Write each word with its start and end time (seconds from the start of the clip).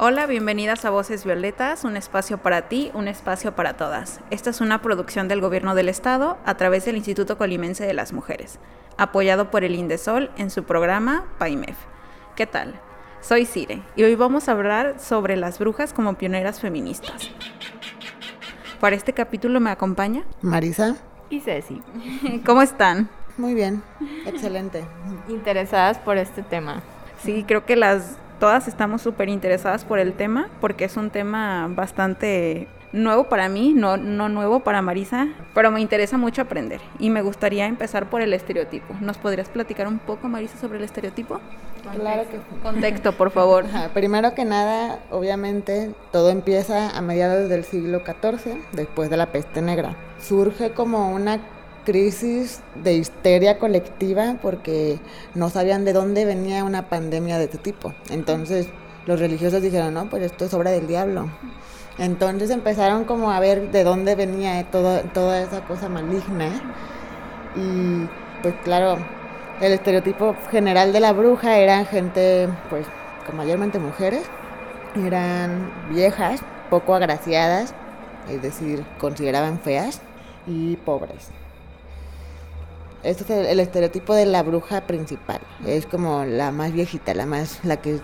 Hola, 0.00 0.26
bienvenidas 0.26 0.84
a 0.84 0.90
Voces 0.90 1.24
Violetas, 1.24 1.82
un 1.82 1.96
espacio 1.96 2.38
para 2.38 2.68
ti, 2.68 2.92
un 2.94 3.08
espacio 3.08 3.56
para 3.56 3.76
todas. 3.76 4.20
Esta 4.30 4.50
es 4.50 4.60
una 4.60 4.80
producción 4.80 5.26
del 5.26 5.40
Gobierno 5.40 5.74
del 5.74 5.88
Estado 5.88 6.38
a 6.46 6.56
través 6.56 6.84
del 6.84 6.96
Instituto 6.96 7.36
Colimense 7.36 7.84
de 7.84 7.94
las 7.94 8.12
Mujeres, 8.12 8.60
apoyado 8.96 9.50
por 9.50 9.64
el 9.64 9.74
Indesol 9.74 10.30
en 10.36 10.50
su 10.50 10.62
programa 10.62 11.24
PAIMEF. 11.38 11.76
¿Qué 12.36 12.46
tal? 12.46 12.78
Soy 13.22 13.44
Cire 13.44 13.82
y 13.96 14.04
hoy 14.04 14.14
vamos 14.14 14.48
a 14.48 14.52
hablar 14.52 15.00
sobre 15.00 15.36
las 15.36 15.58
brujas 15.58 15.92
como 15.92 16.14
pioneras 16.14 16.60
feministas. 16.60 17.32
Para 18.78 18.94
este 18.94 19.12
capítulo 19.12 19.58
me 19.58 19.70
acompaña 19.70 20.22
Marisa 20.42 20.94
y 21.28 21.40
Ceci. 21.40 21.82
¿Cómo 22.46 22.62
están? 22.62 23.08
Muy 23.36 23.54
bien, 23.54 23.82
excelente. 24.26 24.84
Interesadas 25.28 25.98
por 25.98 26.18
este 26.18 26.44
tema. 26.44 26.84
Sí, 27.24 27.44
creo 27.48 27.66
que 27.66 27.74
las 27.74 28.16
todas 28.38 28.68
estamos 28.68 29.02
súper 29.02 29.28
interesadas 29.28 29.84
por 29.84 29.98
el 29.98 30.12
tema 30.12 30.48
porque 30.60 30.84
es 30.84 30.96
un 30.96 31.10
tema 31.10 31.68
bastante 31.70 32.68
nuevo 32.92 33.24
para 33.24 33.48
mí, 33.48 33.74
no, 33.74 33.96
no 33.96 34.28
nuevo 34.28 34.60
para 34.60 34.80
Marisa, 34.82 35.28
pero 35.54 35.70
me 35.70 35.80
interesa 35.80 36.16
mucho 36.16 36.42
aprender 36.42 36.80
y 36.98 37.10
me 37.10 37.22
gustaría 37.22 37.66
empezar 37.66 38.08
por 38.08 38.22
el 38.22 38.32
estereotipo. 38.32 38.94
¿Nos 39.00 39.18
podrías 39.18 39.48
platicar 39.48 39.86
un 39.88 39.98
poco, 39.98 40.28
Marisa, 40.28 40.58
sobre 40.58 40.78
el 40.78 40.84
estereotipo? 40.84 41.40
Claro 41.94 42.24
que 42.28 42.38
Contexto, 42.62 43.12
por 43.12 43.30
favor. 43.30 43.64
Primero 43.94 44.34
que 44.34 44.44
nada, 44.44 44.98
obviamente, 45.10 45.94
todo 46.12 46.30
empieza 46.30 46.90
a 46.90 47.00
mediados 47.00 47.48
del 47.48 47.64
siglo 47.64 48.02
XIV, 48.04 48.56
después 48.72 49.10
de 49.10 49.16
la 49.16 49.26
peste 49.26 49.62
negra. 49.62 49.94
Surge 50.18 50.72
como 50.72 51.10
una 51.12 51.40
crisis 51.88 52.60
de 52.74 52.92
histeria 52.92 53.58
colectiva 53.58 54.36
porque 54.42 55.00
no 55.34 55.48
sabían 55.48 55.86
de 55.86 55.94
dónde 55.94 56.26
venía 56.26 56.62
una 56.62 56.90
pandemia 56.90 57.38
de 57.38 57.44
este 57.44 57.56
tipo. 57.56 57.94
Entonces 58.10 58.68
los 59.06 59.18
religiosos 59.18 59.62
dijeron, 59.62 59.94
no, 59.94 60.10
pues 60.10 60.22
esto 60.22 60.44
es 60.44 60.52
obra 60.52 60.70
del 60.70 60.86
diablo. 60.86 61.30
Entonces 61.96 62.50
empezaron 62.50 63.04
como 63.04 63.32
a 63.32 63.40
ver 63.40 63.70
de 63.70 63.84
dónde 63.84 64.16
venía 64.16 64.62
todo, 64.70 65.00
toda 65.14 65.40
esa 65.40 65.62
cosa 65.64 65.88
maligna. 65.88 66.50
Y 67.56 68.06
pues 68.42 68.54
claro, 68.64 68.98
el 69.62 69.72
estereotipo 69.72 70.36
general 70.50 70.92
de 70.92 71.00
la 71.00 71.14
bruja 71.14 71.56
eran 71.56 71.86
gente, 71.86 72.50
pues, 72.68 72.86
mayormente 73.34 73.78
mujeres, 73.78 74.24
eran 74.94 75.72
viejas, 75.88 76.42
poco 76.68 76.94
agraciadas, 76.94 77.72
es 78.28 78.42
decir, 78.42 78.84
consideraban 78.98 79.58
feas 79.58 80.02
y 80.46 80.76
pobres. 80.76 81.30
Este 83.08 83.24
es 83.24 83.48
el, 83.48 83.58
estereotipo 83.58 84.14
de 84.14 84.26
la 84.26 84.42
bruja 84.42 84.82
principal. 84.82 85.40
Es 85.66 85.86
como 85.86 86.26
la 86.26 86.52
más 86.52 86.74
viejita, 86.74 87.14
la 87.14 87.24
más, 87.24 87.64
la 87.64 87.78
que, 87.78 88.00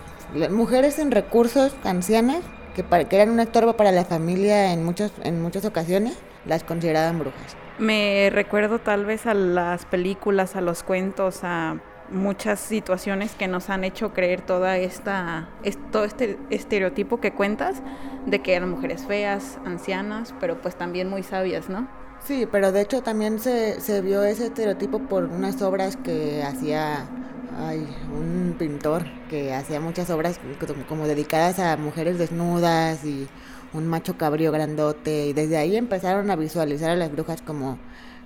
mujeres 0.49 0.97
en 0.97 1.11
recursos, 1.11 1.75
ancianas, 1.83 2.39
que, 2.73 2.83
que 2.83 3.15
eran 3.15 3.29
un 3.29 3.39
estorbo 3.39 3.73
para 3.73 3.91
la 3.91 4.03
familia 4.03 4.73
en 4.73 4.83
muchas, 4.83 5.11
en 5.23 5.43
muchas 5.43 5.63
ocasiones, 5.63 6.17
las 6.47 6.63
consideraban 6.63 7.19
brujas. 7.19 7.55
Me 7.77 8.31
recuerdo 8.31 8.79
tal 8.79 9.05
vez 9.05 9.27
a 9.27 9.35
las 9.35 9.85
películas, 9.85 10.55
a 10.55 10.61
los 10.61 10.81
cuentos, 10.81 11.41
a 11.43 11.77
muchas 12.09 12.59
situaciones 12.59 13.35
que 13.35 13.47
nos 13.47 13.69
han 13.69 13.83
hecho 13.83 14.11
creer 14.11 14.41
toda 14.41 14.77
esta, 14.77 15.49
todo 15.91 16.05
este 16.05 16.39
estereotipo 16.49 17.21
que 17.21 17.31
cuentas 17.31 17.83
de 18.25 18.39
que 18.39 18.55
eran 18.55 18.71
mujeres 18.71 19.05
feas, 19.05 19.59
ancianas, 19.65 20.33
pero 20.39 20.59
pues 20.61 20.75
también 20.75 21.09
muy 21.09 21.21
sabias, 21.21 21.69
¿no? 21.69 21.87
Sí, 22.23 22.47
pero 22.51 22.71
de 22.71 22.81
hecho 22.81 23.01
también 23.03 23.39
se, 23.39 23.79
se 23.81 24.01
vio 24.01 24.23
ese 24.23 24.47
estereotipo 24.47 24.99
por 24.99 25.25
unas 25.25 25.61
obras 25.61 25.95
que 25.95 26.41
hacía 26.43 27.07
ay, 27.57 27.87
un 28.11 28.55
pintor 28.57 29.03
que 29.29 29.53
hacía 29.53 29.79
muchas 29.79 30.09
obras 30.09 30.39
como 30.87 31.07
dedicadas 31.07 31.59
a 31.59 31.77
mujeres 31.77 32.17
desnudas 32.17 33.03
y 33.05 33.27
un 33.73 33.87
macho 33.87 34.17
cabrío 34.17 34.51
grandote 34.51 35.27
y 35.27 35.33
desde 35.33 35.57
ahí 35.57 35.75
empezaron 35.75 36.31
a 36.31 36.35
visualizar 36.35 36.89
a 36.91 36.95
las 36.95 37.11
brujas 37.11 37.41
como, 37.41 37.77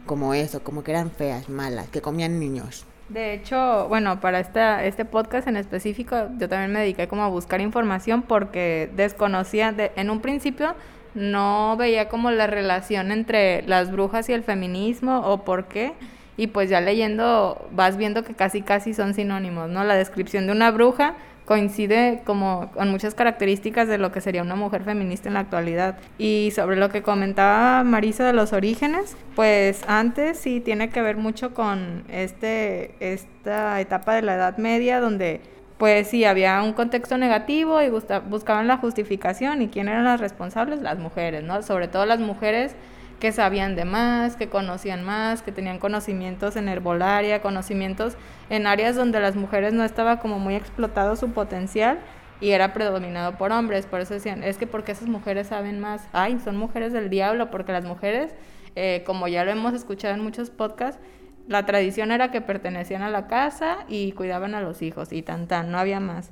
como 0.06 0.34
eso, 0.34 0.64
como 0.64 0.84
que 0.84 0.92
eran 0.92 1.12
feas, 1.12 1.50
malas, 1.50 1.90
que 1.90 2.02
comían 2.02 2.40
niños. 2.40 2.86
De 3.10 3.34
hecho, 3.34 3.88
bueno, 3.88 4.22
para 4.22 4.40
esta, 4.40 4.84
este 4.86 5.04
podcast 5.04 5.48
en 5.48 5.58
específico, 5.58 6.16
yo 6.38 6.48
también 6.48 6.72
me 6.72 6.80
dediqué 6.82 7.08
como 7.08 7.24
a 7.24 7.28
buscar 7.28 7.60
información 7.60 8.22
porque 8.22 8.92
desconocía, 8.96 9.72
de, 9.72 9.92
en 9.96 10.12
un 10.12 10.22
principio 10.22 10.76
no 11.19 11.75
veía 11.78 12.09
como 12.09 12.31
la 12.31 12.47
relación 12.47 13.12
entre 13.12 13.62
las 13.63 13.91
brujas 13.91 14.30
y 14.30 14.34
el 14.34 14.44
feminismo 14.44 15.19
o 15.19 15.44
por 15.44 15.66
qué. 15.66 15.94
Y 16.38 16.47
pues 16.47 16.69
ya 16.69 16.80
leyendo 16.80 17.68
vas 17.72 17.97
viendo 17.97 18.24
que 18.24 18.34
casi 18.34 18.62
casi 18.62 18.94
son 18.94 19.13
sinónimos, 19.13 19.69
¿no? 19.69 19.84
La 19.84 19.96
descripción 19.96 20.47
de 20.47 20.53
una 20.53 20.72
bruja 20.72 21.16
coincide 21.50 22.22
como 22.25 22.69
con 22.75 22.91
muchas 22.91 23.16
características 23.16 23.88
de 23.88 23.97
lo 23.97 24.12
que 24.12 24.22
sería 24.22 24.44
una 24.44 24.56
mujer 24.56 24.84
feminista 24.84 25.29
en 25.29 25.34
la 25.34 25.40
actualidad. 25.40 25.97
Y 26.19 26.52
sobre 26.56 26.78
lo 26.78 26.90
que 26.90 27.02
comentaba 27.02 27.84
Marisa 27.84 28.24
de 28.24 28.34
los 28.34 28.53
orígenes, 28.53 29.18
pues 29.35 29.81
antes 29.88 30.38
sí 30.38 30.59
tiene 30.59 30.91
que 30.91 31.02
ver 31.02 31.18
mucho 31.18 31.56
con 31.56 32.03
este, 32.08 32.94
esta 33.00 33.81
etapa 33.81 34.13
de 34.13 34.22
la 34.22 34.35
Edad 34.35 34.58
Media 34.58 35.00
donde 35.00 35.41
pues 35.79 36.09
sí, 36.09 36.25
había 36.25 36.62
un 36.62 36.73
contexto 36.73 37.17
negativo 37.17 37.81
y 37.81 37.90
buscaban 37.90 38.67
la 38.67 38.78
justificación. 38.78 39.62
¿Y 39.62 39.69
quién 39.69 39.88
eran 39.88 40.03
las 40.03 40.19
responsables? 40.19 40.81
Las 40.81 41.00
mujeres, 41.00 41.41
¿no? 41.45 41.63
Sobre 41.63 41.88
todo 41.88 42.06
las 42.06 42.19
mujeres 42.19 42.75
que 43.22 43.31
sabían 43.31 43.78
de 43.78 43.85
más, 43.85 44.35
que 44.35 44.50
conocían 44.50 45.06
más, 45.06 45.41
que 45.41 45.53
tenían 45.53 45.79
conocimientos 45.79 46.57
en 46.57 46.67
herbolaria, 46.67 47.41
conocimientos 47.41 48.17
en 48.50 48.67
áreas 48.67 48.97
donde 48.97 49.22
las 49.22 49.38
mujeres 49.38 49.72
no 49.72 49.85
estaba 49.85 50.19
como 50.19 50.38
muy 50.38 50.56
explotado 50.56 51.16
su 51.16 51.31
potencial 51.31 52.00
y 52.41 52.50
era 52.50 52.73
predominado 52.73 53.38
por 53.38 53.53
hombres. 53.53 53.85
Por 53.85 54.01
eso 54.01 54.13
decían, 54.13 54.44
es 54.44 54.57
que 54.57 54.67
porque 54.67 54.91
esas 54.91 55.07
mujeres 55.07 55.47
saben 55.47 55.79
más, 55.79 56.09
ay, 56.11 56.41
son 56.44 56.57
mujeres 56.57 56.91
del 56.91 57.09
diablo, 57.09 57.51
porque 57.51 57.72
las 57.72 57.85
mujeres, 57.85 58.35
eh, 58.75 59.03
como 59.06 59.29
ya 59.29 59.46
lo 59.46 59.51
hemos 59.51 59.73
escuchado 59.73 60.13
en 60.13 60.19
muchos 60.19 60.50
podcasts, 60.50 61.01
la 61.50 61.66
tradición 61.66 62.12
era 62.12 62.30
que 62.30 62.42
pertenecían 62.42 63.02
a 63.02 63.10
la 63.10 63.26
casa 63.28 63.80
y 63.88 64.12
cuidaban 64.12 64.54
a 64.54 64.62
los 64.62 64.84
hijos 64.84 65.12
y 65.12 65.24
tan 65.24 65.48
tan, 65.48 65.72
no 65.72 65.80
había 65.80 66.00
más. 66.00 66.30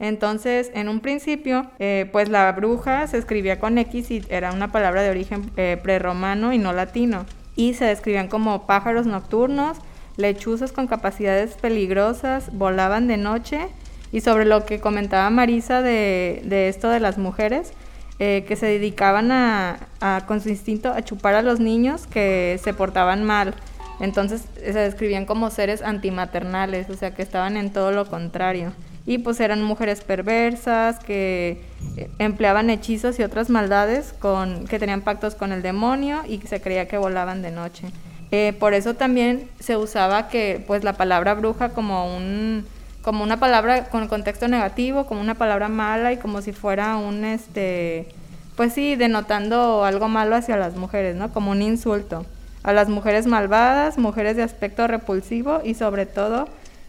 Entonces, 0.00 0.72
en 0.74 0.88
un 0.88 0.98
principio, 0.98 1.70
eh, 1.78 2.08
pues 2.10 2.28
la 2.28 2.50
bruja 2.50 3.06
se 3.06 3.16
escribía 3.16 3.60
con 3.60 3.78
X 3.78 4.10
y 4.10 4.22
era 4.28 4.52
una 4.52 4.72
palabra 4.72 5.02
de 5.02 5.10
origen 5.10 5.50
eh, 5.56 5.78
prerromano 5.80 6.52
y 6.52 6.58
no 6.58 6.72
latino. 6.72 7.26
Y 7.54 7.74
se 7.74 7.84
describían 7.84 8.26
como 8.26 8.66
pájaros 8.66 9.06
nocturnos, 9.06 9.78
lechuzas 10.16 10.72
con 10.72 10.88
capacidades 10.88 11.54
peligrosas, 11.54 12.52
volaban 12.52 13.06
de 13.06 13.18
noche. 13.18 13.68
Y 14.10 14.20
sobre 14.20 14.46
lo 14.46 14.66
que 14.66 14.80
comentaba 14.80 15.30
Marisa 15.30 15.80
de, 15.80 16.68
esto 16.68 16.90
de 16.90 16.98
las 16.98 17.18
mujeres, 17.18 17.72
eh, 18.18 18.44
que 18.48 18.56
se 18.56 18.66
dedicaban 18.66 19.30
a, 19.30 19.78
con 20.26 20.40
su 20.40 20.48
instinto 20.48 20.92
a 20.92 21.02
chupar 21.02 21.34
a 21.34 21.42
los 21.42 21.60
niños 21.60 22.08
que 22.08 22.58
se 22.62 22.74
portaban 22.74 23.22
mal. 23.22 23.54
Entonces 24.00 24.44
se 24.54 24.78
describían 24.78 25.24
como 25.24 25.50
seres 25.50 25.82
antimaternales, 25.82 26.90
o 26.90 26.94
sea 26.94 27.14
que 27.14 27.22
estaban 27.22 27.56
en 27.56 27.72
todo 27.72 27.92
lo 27.92 28.06
contrario. 28.06 28.72
Y 29.06 29.18
pues 29.18 29.38
eran 29.40 29.62
mujeres 29.62 30.02
perversas 30.02 30.98
que 30.98 31.62
eh, 31.96 32.10
empleaban 32.18 32.70
hechizos 32.70 33.18
y 33.18 33.22
otras 33.22 33.48
maldades 33.48 34.12
con, 34.18 34.66
que 34.66 34.78
tenían 34.78 35.02
pactos 35.02 35.34
con 35.34 35.52
el 35.52 35.62
demonio 35.62 36.22
y 36.28 36.38
se 36.40 36.60
creía 36.60 36.88
que 36.88 36.98
volaban 36.98 37.40
de 37.40 37.52
noche. 37.52 37.86
Eh, 38.32 38.52
por 38.58 38.74
eso 38.74 38.94
también 38.94 39.48
se 39.60 39.76
usaba 39.76 40.28
que 40.28 40.62
pues 40.66 40.82
la 40.82 40.94
palabra 40.94 41.34
bruja 41.34 41.70
como 41.70 42.16
un 42.16 42.66
como 43.02 43.22
una 43.22 43.38
palabra 43.38 43.84
con 43.84 44.08
contexto 44.08 44.48
negativo, 44.48 45.06
como 45.06 45.20
una 45.20 45.36
palabra 45.36 45.68
mala 45.68 46.12
y 46.12 46.16
como 46.16 46.42
si 46.42 46.52
fuera 46.52 46.96
un 46.96 47.24
este 47.24 48.08
pues 48.56 48.72
sí, 48.72 48.96
denotando 48.96 49.84
algo 49.84 50.08
malo 50.08 50.34
hacia 50.34 50.56
las 50.56 50.74
mujeres, 50.74 51.14
¿no? 51.14 51.32
Como 51.32 51.52
un 51.52 51.62
insulto 51.62 52.26
a 52.66 52.72
las 52.72 52.88
mujeres 52.88 53.26
malvadas, 53.26 53.96
mujeres 53.96 54.36
de 54.36 54.42
aspecto 54.42 54.88
repulsivo 54.88 55.60
y 55.64 55.74
sobre 55.74 56.04
todo 56.04 56.48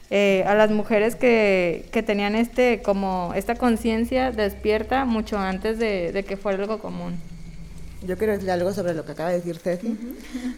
eh, 0.10 0.44
a 0.48 0.56
las 0.56 0.72
mujeres 0.72 1.16
que, 1.16 1.88
que, 1.92 2.02
tenían 2.02 2.36
este 2.36 2.82
como 2.82 3.32
esta 3.36 3.54
conciencia 3.54 4.32
despierta 4.32 5.06
mucho 5.06 5.38
antes 5.38 5.78
de, 5.78 6.26
que 6.28 6.36
fuera 6.36 6.64
algo 6.64 6.80
común. 6.80 7.20
Yo 8.08 8.18
quiero 8.18 8.34
decir 8.34 8.50
algo 8.50 8.74
sobre 8.74 8.96
lo 8.96 9.06
que 9.06 9.12
acaba 9.12 9.30
de 9.30 9.36
decir 9.36 9.60
Ceci. 9.60 9.96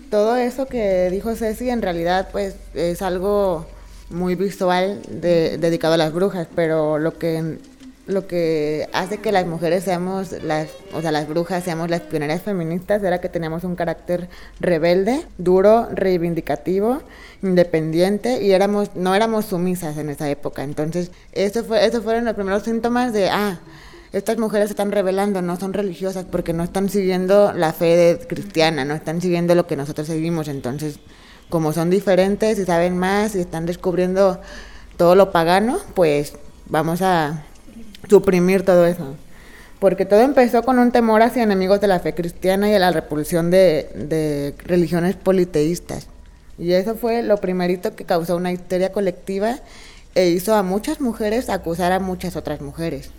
Todo 0.10 0.38
eso 0.38 0.68
que 0.68 1.10
dijo 1.10 1.36
Ceci 1.36 1.70
en 1.70 1.82
realidad 1.82 2.30
pues 2.32 2.56
es 2.74 3.02
algo 3.02 3.68
muy 4.10 4.36
visual 4.36 5.02
dedicado 5.10 5.96
a 5.96 5.98
las 5.98 6.14
brujas, 6.14 6.48
pero 6.56 6.98
lo 6.98 7.18
que 7.18 7.58
lo 8.10 8.26
que 8.28 8.90
hace 8.92 9.20
que 9.20 9.32
las 9.32 9.46
mujeres 9.46 9.84
seamos 9.84 10.32
las, 10.44 10.70
o 10.94 11.02
sea, 11.02 11.12
las 11.12 11.28
brujas 11.28 11.64
seamos 11.64 11.90
las 11.90 12.02
pioneras 12.02 12.42
feministas 12.42 13.04
era 13.04 13.22
que 13.22 13.30
teníamos 13.30 13.64
un 13.64 13.76
carácter 13.76 14.30
rebelde, 14.60 15.26
duro, 15.38 15.88
reivindicativo, 15.92 17.04
independiente 17.44 18.44
y 18.44 18.52
éramos 18.52 18.96
no 18.96 19.14
éramos 19.14 19.46
sumisas 19.46 19.98
en 19.98 20.10
esa 20.10 20.30
época. 20.30 20.64
Entonces, 20.64 21.12
eso 21.34 21.64
fue 21.64 21.86
esos 21.86 22.04
fueron 22.04 22.26
los 22.26 22.34
primeros 22.34 22.64
síntomas 22.64 23.14
de 23.14 23.30
ah, 23.30 23.60
estas 24.12 24.40
mujeres 24.40 24.70
se 24.70 24.74
están 24.74 24.92
rebelando, 24.92 25.44
no 25.44 25.60
son 25.60 25.74
religiosas 25.74 26.26
porque 26.30 26.52
no 26.52 26.64
están 26.64 26.90
siguiendo 26.90 27.54
la 27.54 27.74
fe 27.74 28.20
cristiana, 28.28 28.86
no 28.86 28.96
están 28.96 29.22
siguiendo 29.22 29.54
lo 29.54 29.68
que 29.68 29.76
nosotros 29.76 30.08
seguimos. 30.08 30.48
Entonces, 30.48 31.00
como 31.50 31.74
son 31.74 31.92
diferentes 31.92 32.58
y 32.58 32.66
saben 32.66 32.98
más 32.98 33.36
y 33.36 33.40
están 33.40 33.68
descubriendo 33.68 34.42
todo 34.98 35.14
lo 35.14 35.32
pagano, 35.32 35.78
pues 35.94 36.34
vamos 36.66 37.04
a 37.04 37.46
suprimir 38.10 38.66
todo 38.66 38.86
eso. 38.86 39.16
Porque 39.80 40.06
todo 40.06 40.22
empezó 40.22 40.64
con 40.64 40.80
un 40.80 40.92
temor 40.92 41.22
hacia 41.22 41.44
enemigos 41.44 41.80
de 41.80 41.88
la 41.88 42.00
fe 42.00 42.14
cristiana 42.14 42.70
y 42.70 42.74
a 42.74 42.80
la 42.80 42.92
repulsión 42.92 43.50
de, 43.50 43.90
de 43.96 44.54
religiones 44.66 45.16
politeístas. 45.16 46.08
Y 46.58 46.74
eso 46.74 46.96
fue 46.96 47.24
lo 47.24 47.38
primerito 47.38 47.96
que 47.96 48.04
causó 48.04 48.36
una 48.36 48.52
histeria 48.52 48.92
colectiva 48.92 49.60
e 50.16 50.30
hizo 50.30 50.56
a 50.56 50.64
muchas 50.64 51.00
mujeres 51.00 51.50
acusar 51.50 51.94
a 51.94 52.00
muchas 52.00 52.36
otras 52.36 52.60
mujeres. 52.60 53.12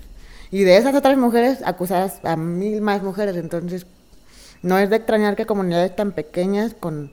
Y 0.51 0.65
de 0.65 0.77
esas 0.77 0.95
otras 0.95 1.17
mujeres 1.17 1.61
acusadas 1.65 2.19
a 2.25 2.37
mil 2.37 2.83
más 2.83 3.03
mujeres. 3.03 3.37
Entonces, 3.37 3.87
no 4.63 4.79
es 4.79 4.91
de 4.91 4.97
extrañar 4.97 5.37
que 5.37 5.47
comunidades 5.47 5.95
tan 5.97 6.13
pequeñas, 6.13 6.75
con 6.79 7.13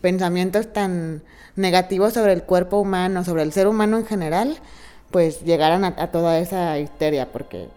pensamientos 0.00 0.72
tan 0.72 1.22
negativos 1.56 2.14
sobre 2.14 2.32
el 2.32 2.44
cuerpo 2.44 2.78
humano, 2.78 3.24
sobre 3.24 3.42
el 3.42 3.52
ser 3.52 3.66
humano 3.66 3.98
en 3.98 4.06
general, 4.06 4.56
pues 5.10 5.42
llegaran 5.42 5.84
a, 5.84 6.10
toda 6.10 6.38
esa 6.38 6.78
histeria, 6.78 7.32
porque 7.32 7.68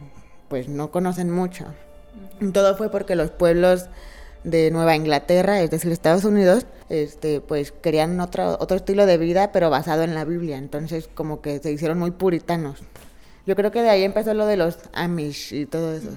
pues 0.47 0.67
no 0.67 0.91
conocen 0.91 1.31
mucho. 1.31 1.65
Todo 2.53 2.75
fue 2.75 2.89
porque 2.89 3.15
los 3.15 3.31
pueblos 3.31 3.87
de 4.43 4.71
Nueva 4.71 4.95
Inglaterra, 4.95 5.61
es 5.61 5.69
decir, 5.69 5.91
Estados 5.91 6.25
Unidos, 6.25 6.65
este, 6.89 7.39
pues 7.41 7.71
querían 7.71 8.19
otro, 8.19 8.57
otro 8.59 8.77
estilo 8.77 9.05
de 9.05 9.17
vida, 9.17 9.51
pero 9.51 9.69
basado 9.69 10.03
en 10.03 10.15
la 10.15 10.25
Biblia. 10.25 10.57
Entonces, 10.57 11.09
como 11.13 11.41
que 11.41 11.59
se 11.59 11.71
hicieron 11.71 11.99
muy 11.99 12.11
puritanos. 12.11 12.79
Yo 13.45 13.55
creo 13.55 13.71
que 13.71 13.81
de 13.81 13.89
ahí 13.89 14.03
empezó 14.03 14.33
lo 14.33 14.45
de 14.45 14.57
los 14.57 14.77
Amish 14.93 15.53
y 15.53 15.65
todo 15.65 15.93
eso. 15.93 16.09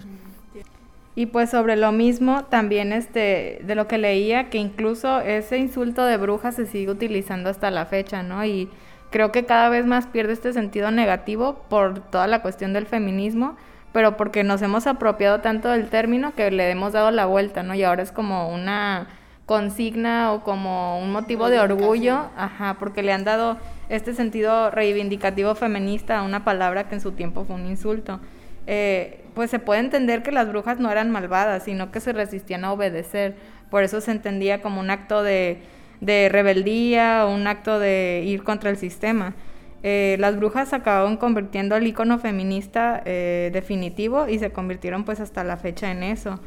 Y 1.17 1.27
pues 1.27 1.51
sobre 1.51 1.77
lo 1.77 1.93
mismo, 1.93 2.45
también 2.45 2.93
este, 2.93 3.61
de 3.63 3.75
lo 3.77 3.87
que 3.87 3.99
leía, 3.99 4.51
que 4.51 4.59
incluso 4.59 5.21
ese 5.21 5.59
insulto 5.59 6.05
de 6.05 6.17
bruja 6.17 6.51
se 6.51 6.67
sigue 6.67 6.91
utilizando 6.91 7.51
hasta 7.51 7.71
la 7.71 7.87
fecha, 7.87 8.25
¿no? 8.25 8.45
Y 8.45 8.69
creo 9.15 9.31
que 9.31 9.45
cada 9.45 9.69
vez 9.69 9.87
más 9.87 10.09
pierde 10.09 10.33
este 10.33 10.53
sentido 10.53 10.91
negativo 10.91 11.63
por 11.69 12.01
toda 12.01 12.27
la 12.27 12.43
cuestión 12.43 12.73
del 12.73 12.85
feminismo, 12.85 13.57
pero 13.93 14.17
porque 14.17 14.43
nos 14.43 14.61
hemos 14.61 14.89
apropiado 14.89 15.41
tanto 15.41 15.69
del 15.69 15.89
término 15.89 16.35
que 16.35 16.51
le 16.51 16.69
hemos 16.69 16.95
dado 16.95 17.13
la 17.13 17.25
vuelta, 17.25 17.63
¿no? 17.63 17.77
Y 17.77 17.85
ahora 17.85 18.03
es 18.03 18.11
como 18.11 18.53
una 18.53 19.07
consigna 19.47 20.33
o 20.33 20.43
como 20.43 21.01
un 21.01 21.13
motivo 21.13 21.49
de 21.49 21.61
orgullo, 21.61 22.29
ajá, 22.37 22.75
porque 22.81 23.05
le 23.05 23.13
han 23.13 23.23
dado 23.23 23.57
este 23.89 24.15
sentido 24.15 24.73
reivindicativo 24.73 25.55
feminista 25.55 26.19
a 26.19 26.23
una 26.25 26.43
palabra 26.43 26.89
que 26.89 26.97
en 26.97 27.01
su 27.01 27.13
tiempo 27.13 27.45
fue 27.45 27.55
un 27.55 27.67
insulto. 27.67 28.19
Eh, 28.67 29.25
pues 29.37 29.49
se 29.49 29.61
puede 29.61 29.79
entender 29.79 30.25
que 30.25 30.33
las 30.33 30.49
brujas 30.49 30.81
no 30.81 30.91
eran 30.91 31.13
malvadas, 31.13 31.63
sino 31.63 31.93
que 31.93 32.01
se 32.01 32.13
resistían 32.13 32.65
a 32.65 32.73
obedecer. 32.73 33.37
Por 33.71 33.85
eso 33.85 34.01
se 34.01 34.11
entendía 34.11 34.61
como 34.61 34.81
un 34.81 34.91
acto 34.91 35.23
de, 35.23 35.63
de 36.05 36.29
rebeldía, 36.29 37.27
un 37.27 37.47
acto 37.47 37.79
de 37.79 38.23
ir 38.27 38.43
contra 38.43 38.71
el 38.71 38.77
sistema. 38.77 39.35
Eh, 39.83 40.17
las 40.19 40.37
brujas 40.37 40.73
acabaron 40.73 41.17
convirtiendo 41.17 41.75
al 41.75 41.87
icono 41.87 42.19
feminista 42.19 43.03
eh, 43.05 43.51
definitivo 43.53 44.29
y 44.29 44.39
se 44.39 44.51
convirtieron 44.51 45.05
pues 45.05 45.21
hasta 45.21 45.45
la 45.45 45.57
fecha 45.57 45.91
en 45.91 46.03
eso. 46.03 46.41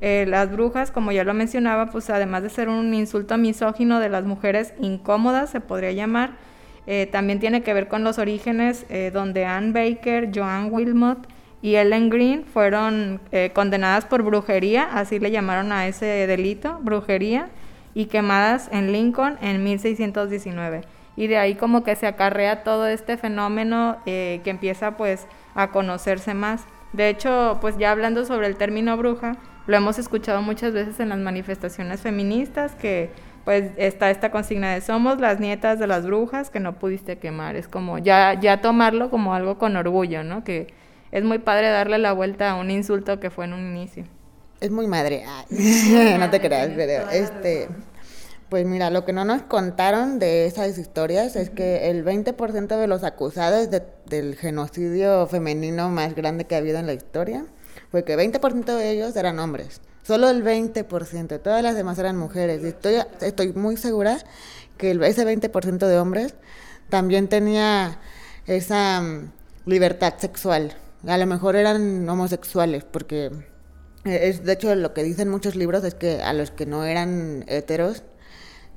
las 0.00 0.50
brujas, 0.50 0.90
como 0.90 1.12
ya 1.12 1.22
lo 1.22 1.32
mencionaba, 1.32 1.86
pues 1.86 2.10
además 2.10 2.42
de 2.42 2.50
ser 2.50 2.68
un 2.68 2.92
insulto 2.92 3.38
misógino 3.38 4.00
de 4.00 4.08
las 4.08 4.24
mujeres 4.24 4.74
incómodas, 4.80 5.50
se 5.50 5.60
podría 5.60 5.92
llamar, 5.92 6.32
eh, 6.86 7.08
también 7.10 7.38
tiene 7.38 7.62
que 7.62 7.72
ver 7.74 7.86
con 7.86 8.02
los 8.02 8.18
orígenes 8.18 8.86
eh, 8.88 9.10
donde 9.12 9.44
Anne 9.44 9.72
Baker, 9.72 10.30
Joan 10.34 10.72
Wilmot 10.72 11.28
y 11.60 11.76
Ellen 11.76 12.10
Green 12.10 12.44
fueron 12.44 13.20
eh, 13.30 13.52
condenadas 13.54 14.04
por 14.04 14.22
brujería, 14.24 14.88
así 14.92 15.20
le 15.20 15.30
llamaron 15.30 15.70
a 15.70 15.86
ese 15.86 16.06
delito, 16.26 16.80
brujería, 16.82 17.50
y 17.94 18.06
quemadas 18.06 18.68
en 18.72 18.92
Lincoln 18.92 19.38
en 19.40 19.62
1619. 19.62 20.82
Y 21.16 21.26
de 21.26 21.36
ahí 21.36 21.54
como 21.54 21.84
que 21.84 21.94
se 21.94 22.06
acarrea 22.06 22.62
todo 22.62 22.86
este 22.86 23.16
fenómeno 23.16 23.98
que 24.04 24.40
empieza 24.44 24.96
pues 24.96 25.26
a 25.54 25.70
conocerse 25.70 26.34
más. 26.34 26.64
De 26.92 27.08
hecho, 27.08 27.58
pues 27.60 27.76
ya 27.76 27.90
hablando 27.90 28.24
sobre 28.24 28.46
el 28.46 28.56
término 28.56 28.96
bruja, 28.96 29.36
lo 29.66 29.76
hemos 29.76 29.98
escuchado 29.98 30.42
muchas 30.42 30.72
veces 30.72 31.00
en 31.00 31.10
las 31.10 31.18
manifestaciones 31.18 32.00
feministas 32.00 32.74
que 32.74 33.10
pues 33.44 33.72
está 33.76 34.10
esta 34.10 34.30
consigna 34.30 34.72
de 34.72 34.80
somos 34.80 35.20
las 35.20 35.40
nietas 35.40 35.78
de 35.78 35.86
las 35.86 36.06
brujas 36.06 36.48
que 36.48 36.60
no 36.60 36.74
pudiste 36.74 37.18
quemar. 37.18 37.56
Es 37.56 37.68
como 37.68 37.98
ya, 37.98 38.34
ya 38.40 38.60
tomarlo 38.60 39.10
como 39.10 39.34
algo 39.34 39.58
con 39.58 39.76
orgullo, 39.76 40.24
¿no? 40.24 40.44
Que 40.44 40.72
es 41.10 41.24
muy 41.24 41.38
padre 41.38 41.68
darle 41.68 41.98
la 41.98 42.12
vuelta 42.12 42.50
a 42.50 42.54
un 42.54 42.70
insulto 42.70 43.20
que 43.20 43.30
fue 43.30 43.44
en 43.44 43.52
un 43.52 43.66
inicio. 43.76 44.04
Es 44.62 44.70
muy 44.70 44.86
madre, 44.86 45.24
no 46.18 46.30
te 46.30 46.40
creas, 46.40 46.70
pero 46.76 47.10
este, 47.10 47.68
pues 48.48 48.64
mira, 48.64 48.90
lo 48.90 49.04
que 49.04 49.12
no 49.12 49.24
nos 49.24 49.42
contaron 49.42 50.20
de 50.20 50.46
esas 50.46 50.78
historias 50.78 51.34
es 51.34 51.50
que 51.50 51.90
el 51.90 52.04
20% 52.04 52.68
de 52.76 52.86
los 52.86 53.02
acusados 53.02 53.68
del 54.06 54.36
genocidio 54.36 55.26
femenino 55.26 55.88
más 55.88 56.14
grande 56.14 56.44
que 56.44 56.54
ha 56.54 56.58
habido 56.58 56.78
en 56.78 56.86
la 56.86 56.92
historia 56.92 57.44
fue 57.90 58.04
que 58.04 58.16
20% 58.16 58.76
de 58.76 58.90
ellos 58.92 59.16
eran 59.16 59.40
hombres. 59.40 59.80
Solo 60.04 60.30
el 60.30 60.44
20%, 60.44 61.42
todas 61.42 61.62
las 61.64 61.74
demás 61.74 61.98
eran 61.98 62.16
mujeres. 62.16 62.62
Y 62.62 62.68
estoy, 62.68 62.98
estoy 63.20 63.52
muy 63.54 63.76
segura 63.76 64.18
que 64.78 64.92
ese 64.92 65.26
20% 65.26 65.86
de 65.88 65.98
hombres 65.98 66.36
también 66.88 67.26
tenía 67.26 67.98
esa 68.46 69.00
mm, 69.00 69.32
libertad 69.66 70.14
sexual. 70.18 70.76
A 71.04 71.18
lo 71.18 71.26
mejor 71.26 71.56
eran 71.56 72.08
homosexuales, 72.08 72.84
porque 72.84 73.32
es, 74.04 74.44
de 74.44 74.52
hecho 74.52 74.74
lo 74.74 74.94
que 74.94 75.02
dicen 75.02 75.28
muchos 75.28 75.56
libros 75.56 75.84
es 75.84 75.94
que 75.94 76.22
a 76.22 76.32
los 76.32 76.50
que 76.50 76.66
no 76.66 76.84
eran 76.84 77.44
heteros, 77.46 78.02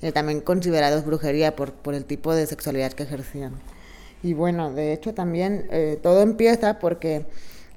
eh, 0.01 0.11
también 0.11 0.41
considerados 0.41 1.05
brujería 1.05 1.55
por, 1.55 1.73
por 1.73 1.95
el 1.95 2.05
tipo 2.05 2.35
de 2.35 2.45
sexualidad 2.45 2.93
que 2.93 3.03
ejercían. 3.03 3.53
Y 4.23 4.33
bueno, 4.33 4.73
de 4.73 4.93
hecho 4.93 5.13
también 5.13 5.67
eh, 5.71 5.99
todo 6.01 6.21
empieza 6.21 6.79
porque 6.79 7.25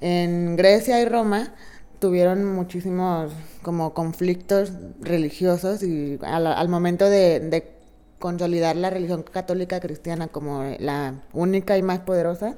en 0.01 0.57
Grecia 0.57 1.01
y 1.01 1.05
Roma 1.05 1.55
tuvieron 1.99 2.45
muchísimos 2.45 3.33
como 3.63 3.93
conflictos 3.93 4.73
religiosos 5.01 5.83
y 5.83 6.19
al, 6.23 6.69
momento 6.69 7.11
de, 7.11 7.75
consolidar 8.19 8.77
la 8.77 8.91
religión 8.91 9.23
católica 9.23 9.79
cristiana 9.79 10.29
como 10.29 10.75
la 10.79 11.23
única 11.33 11.77
y 11.77 11.83
más 11.83 12.01
poderosa, 12.01 12.57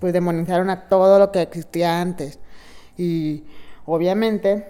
pues 0.00 0.12
demonizaron 0.12 0.70
a 0.70 0.88
todo 0.88 1.18
lo 1.18 1.30
que 1.30 1.42
existía 1.42 2.00
antes. 2.00 2.38
Y 2.96 3.44
obviamente, 3.86 4.66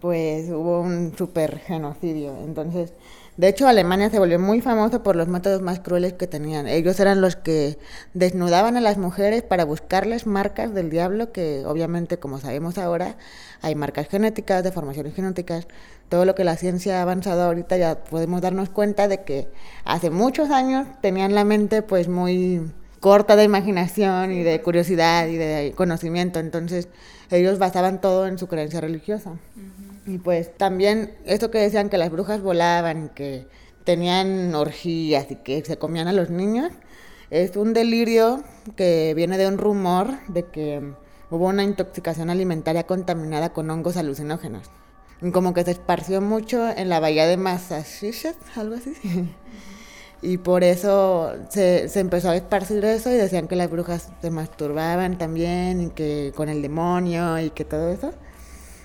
pues 0.00 0.48
hubo 0.50 0.80
un 0.80 1.16
super 1.16 1.58
genocidio. 1.58 2.34
Entonces, 2.44 2.92
de 3.36 3.48
hecho, 3.48 3.66
Alemania 3.66 4.10
se 4.10 4.18
volvió 4.18 4.38
muy 4.38 4.60
famoso 4.60 5.02
por 5.02 5.16
los 5.16 5.26
métodos 5.26 5.62
más 5.62 5.80
crueles 5.80 6.12
que 6.12 6.26
tenían. 6.26 6.66
Ellos 6.66 7.00
eran 7.00 7.20
los 7.20 7.34
que 7.36 7.78
desnudaban 8.12 8.76
a 8.76 8.80
las 8.80 8.98
mujeres 8.98 9.42
para 9.42 9.64
buscarles 9.64 10.26
marcas 10.26 10.74
del 10.74 10.90
diablo, 10.90 11.32
que 11.32 11.64
obviamente, 11.64 12.18
como 12.18 12.38
sabemos 12.40 12.76
ahora, 12.78 13.16
hay 13.62 13.74
marcas 13.74 14.08
genéticas, 14.08 14.62
deformaciones 14.62 15.14
genéticas, 15.14 15.66
todo 16.10 16.26
lo 16.26 16.34
que 16.34 16.44
la 16.44 16.56
ciencia 16.56 16.98
ha 16.98 17.02
avanzado 17.02 17.42
ahorita 17.42 17.78
ya 17.78 18.04
podemos 18.04 18.42
darnos 18.42 18.68
cuenta 18.68 19.08
de 19.08 19.22
que 19.22 19.48
hace 19.84 20.10
muchos 20.10 20.50
años 20.50 20.86
tenían 21.00 21.34
la 21.34 21.44
mente 21.44 21.80
pues 21.80 22.08
muy 22.08 22.70
corta 23.02 23.34
de 23.34 23.42
imaginación 23.42 24.30
y 24.30 24.44
de 24.44 24.62
curiosidad 24.62 25.26
y 25.26 25.36
de 25.36 25.74
conocimiento, 25.76 26.38
entonces 26.38 26.86
ellos 27.32 27.58
basaban 27.58 28.00
todo 28.00 28.28
en 28.28 28.38
su 28.38 28.46
creencia 28.46 28.80
religiosa. 28.80 29.32
Y 30.06 30.18
pues 30.18 30.56
también 30.56 31.12
esto 31.26 31.50
que 31.50 31.58
decían 31.58 31.88
que 31.88 31.98
las 31.98 32.12
brujas 32.12 32.40
volaban, 32.40 33.08
que 33.08 33.48
tenían 33.82 34.54
orgías 34.54 35.28
y 35.32 35.34
que 35.34 35.64
se 35.64 35.78
comían 35.78 36.06
a 36.06 36.12
los 36.12 36.30
niños, 36.30 36.70
es 37.30 37.56
un 37.56 37.72
delirio 37.72 38.44
que 38.76 39.14
viene 39.16 39.36
de 39.36 39.48
un 39.48 39.58
rumor 39.58 40.18
de 40.28 40.44
que 40.44 40.94
hubo 41.28 41.48
una 41.48 41.64
intoxicación 41.64 42.30
alimentaria 42.30 42.86
contaminada 42.86 43.52
con 43.52 43.68
hongos 43.68 43.96
alucinógenos. 43.96 44.70
Y 45.20 45.32
como 45.32 45.54
que 45.54 45.64
se 45.64 45.72
esparció 45.72 46.20
mucho 46.20 46.68
en 46.68 46.88
la 46.88 47.00
bahía 47.00 47.26
de 47.26 47.36
Massachusetts, 47.36 48.56
algo 48.56 48.76
así. 48.76 48.94
Y 50.22 50.38
por 50.38 50.62
eso 50.62 51.32
se, 51.48 51.88
se 51.88 52.00
empezó 52.00 52.30
a 52.30 52.36
esparcir 52.36 52.84
eso 52.84 53.10
y 53.10 53.14
decían 53.14 53.48
que 53.48 53.56
las 53.56 53.68
brujas 53.68 54.08
se 54.20 54.30
masturbaban 54.30 55.18
también 55.18 55.80
y 55.80 55.90
que 55.90 56.32
con 56.36 56.48
el 56.48 56.62
demonio 56.62 57.40
y 57.40 57.50
que 57.50 57.64
todo 57.64 57.90
eso. 57.90 58.12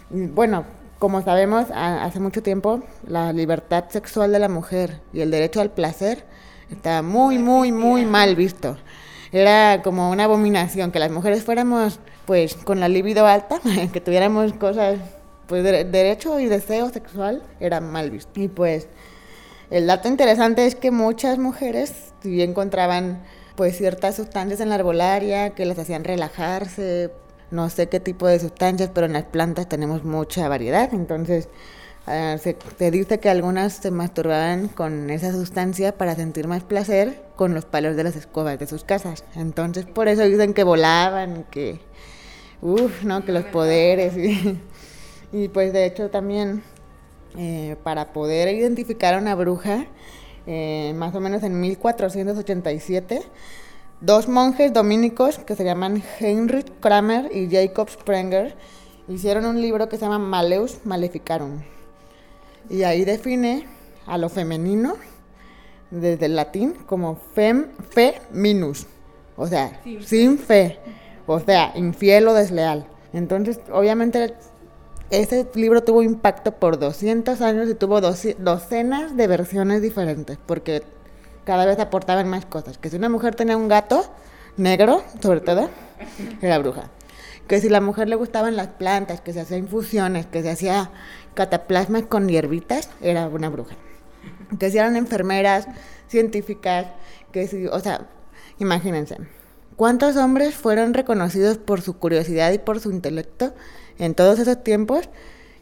Bueno, 0.10 0.66
como 1.00 1.22
sabemos, 1.22 1.68
hace 1.72 2.20
mucho 2.20 2.42
tiempo 2.42 2.82
la 3.06 3.32
libertad 3.34 3.86
sexual 3.90 4.32
de 4.32 4.40
la 4.40 4.50
mujer 4.50 5.00
y 5.14 5.22
el 5.22 5.30
derecho 5.30 5.62
al 5.62 5.70
placer 5.70 6.26
estaba 6.72 7.04
muy, 7.04 7.38
muy, 7.38 7.72
muy 7.72 8.06
mal 8.06 8.36
visto. 8.36 8.78
Era 9.32 9.82
como 9.84 10.10
una 10.10 10.24
abominación 10.24 10.92
que 10.92 11.00
las 11.00 11.12
mujeres 11.12 11.44
fuéramos 11.44 12.00
pues 12.26 12.56
con 12.56 12.80
la 12.80 12.90
libido 12.90 13.28
alta, 13.28 13.60
que 13.94 14.02
tuviéramos 14.02 14.54
cosas, 14.54 14.98
pues 15.46 15.64
derecho 15.64 16.40
y 16.40 16.48
deseo 16.48 16.90
sexual 16.90 17.44
era 17.60 17.80
mal 17.80 18.10
visto. 18.10 18.32
Y 18.40 18.48
pues 18.48 18.88
el 19.70 19.88
dato 19.88 20.08
interesante 20.08 20.66
es 20.66 20.76
que 20.76 20.92
muchas 20.92 21.38
mujeres, 21.38 22.14
encontraban 22.24 23.24
pues 23.56 23.78
ciertas 23.78 24.16
sustancias 24.16 24.60
en 24.60 24.70
la 24.70 24.76
arbolaria 24.76 25.52
que 25.52 25.66
les 25.66 25.80
hacían 25.80 26.04
relajarse, 26.04 27.12
no 27.52 27.70
sé 27.70 27.88
qué 27.88 28.00
tipo 28.00 28.28
de 28.28 28.40
sustancias, 28.40 28.92
pero 28.94 29.08
en 29.08 29.14
las 29.14 29.24
plantas 29.24 29.68
tenemos 29.68 30.04
mucha 30.04 30.48
variedad, 30.48 30.94
entonces 30.94 31.50
uh, 32.08 32.38
se, 32.38 32.92
dice 32.92 33.20
que 33.20 33.30
algunas 33.30 33.74
se 33.74 33.92
masturbaban 33.92 34.68
con 34.68 35.10
esa 35.10 35.32
sustancia 35.32 35.98
para 35.98 36.16
sentir 36.16 36.48
más 36.48 36.64
placer 36.64 37.24
con 37.36 37.54
los 37.54 37.66
palos 37.66 37.96
de 37.96 38.04
las 38.04 38.16
escobas 38.16 38.60
de 38.60 38.68
sus 38.68 38.84
casas. 38.84 39.24
Entonces 39.36 39.86
por 39.86 40.08
eso 40.08 40.24
dicen 40.24 40.54
que 40.54 40.64
volaban, 40.64 41.46
que, 41.50 41.80
uff, 42.62 43.04
¿no? 43.04 43.24
Que 43.24 43.32
los 43.32 43.46
poderes. 43.46 44.14
Y 45.32 45.48
pues 45.54 45.74
de 45.74 45.86
hecho 45.86 46.10
también 46.10 46.64
eh, 47.38 47.76
para 47.84 48.14
poder 48.14 48.54
identificar 48.54 49.14
a 49.14 49.20
una 49.20 49.36
bruja, 49.36 49.86
eh, 50.48 50.94
más 50.96 51.14
o 51.14 51.20
menos 51.20 51.44
en 51.44 51.60
1487, 51.60 53.22
dos 54.02 54.28
monjes 54.28 54.74
dominicos 54.74 55.38
que 55.40 55.56
se 55.56 55.64
llaman 55.64 56.02
Heinrich 56.20 56.72
Kramer 56.80 57.30
y 57.36 57.50
Jacob 57.50 57.90
Sprenger 57.90 58.56
hicieron 59.08 59.46
un 59.46 59.62
libro 59.62 59.88
que 59.88 59.98
se 59.98 60.06
llama 60.06 60.20
Maleus 60.20 60.80
Maleficarum. 60.84 61.62
Y 62.70 62.84
ahí 62.84 63.06
define 63.06 63.68
a 64.06 64.18
lo 64.18 64.30
femenino 64.30 64.96
desde 65.92 66.26
el 66.26 66.36
latín 66.36 66.74
como 66.86 67.16
fem, 67.16 67.68
fe 67.90 68.20
minus, 68.32 68.88
o 69.36 69.48
sea, 69.48 69.80
sin 70.02 70.38
fe, 70.38 70.80
o 71.26 71.40
sea, 71.40 71.72
infiel 71.76 72.28
o 72.28 72.34
desleal. 72.34 72.88
Entonces, 73.14 73.60
obviamente, 73.72 74.34
ese 75.10 75.48
libro 75.56 75.84
tuvo 75.84 76.04
impacto 76.04 76.54
por 76.54 76.80
200 76.80 77.42
años 77.42 77.70
y 77.70 77.76
tuvo 77.76 78.02
docenas 78.02 79.16
de 79.16 79.28
versiones 79.28 79.82
diferentes, 79.82 80.38
porque 80.46 80.84
cada 81.46 81.66
vez 81.66 81.80
aportaban 81.80 82.28
más 82.28 82.46
cosas. 82.46 82.78
Que 82.78 82.90
si 82.90 82.98
una 82.98 83.10
mujer 83.10 83.36
tenía 83.36 83.56
un 83.56 83.68
gato 83.68 84.04
negro, 84.58 85.04
sobre 85.22 85.40
todo, 85.40 85.70
era 86.42 86.60
bruja. 86.60 86.90
Que 87.48 87.62
si 87.62 87.70
la 87.70 87.80
mujer 87.80 88.10
le 88.10 88.16
gustaban 88.16 88.58
las 88.58 88.68
plantas, 88.68 89.22
que 89.22 89.32
se 89.32 89.40
hacía 89.40 89.58
infusiones, 89.58 90.26
que 90.26 90.42
se 90.42 90.50
hacía 90.50 90.92
cataplasmas 91.34 92.04
con 92.04 92.28
hierbitas, 92.28 92.90
era 93.02 93.28
una 93.28 93.50
bruja. 93.50 93.76
Que 94.60 94.70
si 94.70 94.78
eran 94.78 94.98
enfermeras, 94.98 95.68
científicas, 96.10 96.88
que 97.32 97.48
si, 97.48 97.68
o 97.68 97.80
sea, 97.80 98.08
imagínense, 98.60 99.18
¿cuántos 99.78 100.18
hombres 100.18 100.56
fueron 100.56 100.94
reconocidos 100.94 101.58
por 101.58 101.82
su 101.82 101.98
curiosidad 101.98 102.52
y 102.52 102.58
por 102.58 102.82
su 102.82 102.92
intelecto 102.92 103.54
en 103.98 104.14
todos 104.14 104.40
esos 104.40 104.62
tiempos? 104.62 105.10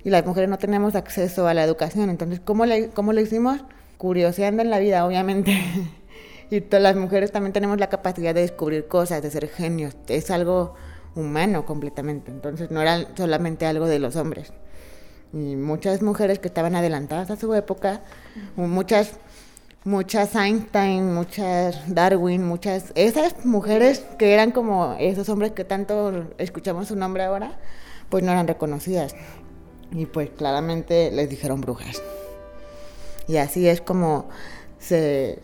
Y 0.04 0.10
las 0.10 0.26
mujeres 0.26 0.50
no 0.50 0.58
teníamos 0.58 0.96
acceso 0.96 1.48
a 1.48 1.54
la 1.54 1.64
educación. 1.64 2.10
Entonces, 2.10 2.40
¿cómo 2.44 2.66
le, 2.66 2.90
cómo 2.90 3.14
lo 3.14 3.22
hicimos? 3.22 3.62
curioseando 3.98 4.62
en 4.62 4.70
la 4.70 4.80
vida, 4.80 5.06
obviamente. 5.06 5.58
y 6.50 6.62
todas 6.62 6.84
las 6.84 6.96
mujeres 6.96 7.32
también 7.32 7.54
tenemos 7.54 7.80
la 7.80 7.90
capacidad 7.90 8.34
de 8.34 8.42
descubrir 8.42 8.88
cosas, 8.88 9.22
de 9.22 9.32
ser 9.32 9.48
genios. 9.48 9.96
Es 10.08 10.32
algo 10.32 10.76
humano 11.16 11.66
completamente. 11.66 12.32
Entonces 12.32 12.72
no 12.72 12.82
era 12.82 13.08
solamente 13.16 13.66
algo 13.66 13.88
de 13.88 14.00
los 14.00 14.16
hombres. 14.16 14.54
Y 15.34 15.56
muchas 15.56 16.02
mujeres 16.02 16.40
que 16.40 16.48
estaban 16.48 16.76
adelantadas 16.76 17.30
a 17.30 17.36
su 17.36 17.54
época, 17.56 18.02
muchas, 18.56 19.20
muchas 19.86 20.36
Einstein, 20.36 21.14
muchas 21.14 21.94
Darwin, 21.94 22.46
muchas, 22.46 22.92
esas 22.96 23.46
mujeres 23.46 24.04
que 24.18 24.34
eran 24.34 24.52
como 24.52 24.98
esos 25.00 25.30
hombres 25.30 25.52
que 25.52 25.64
tanto 25.64 26.26
escuchamos 26.40 26.90
su 26.90 26.96
nombre 26.96 27.24
ahora, 27.24 27.52
pues 28.10 28.24
no 28.24 28.32
eran 28.32 28.48
reconocidas. 28.48 29.16
Y 29.92 30.08
pues 30.08 30.32
claramente 30.32 31.12
les 31.12 31.30
dijeron 31.30 31.62
brujas. 31.62 32.02
Y 33.28 33.38
así 33.38 33.68
es 33.68 33.80
como 33.80 34.28
se, 34.80 35.40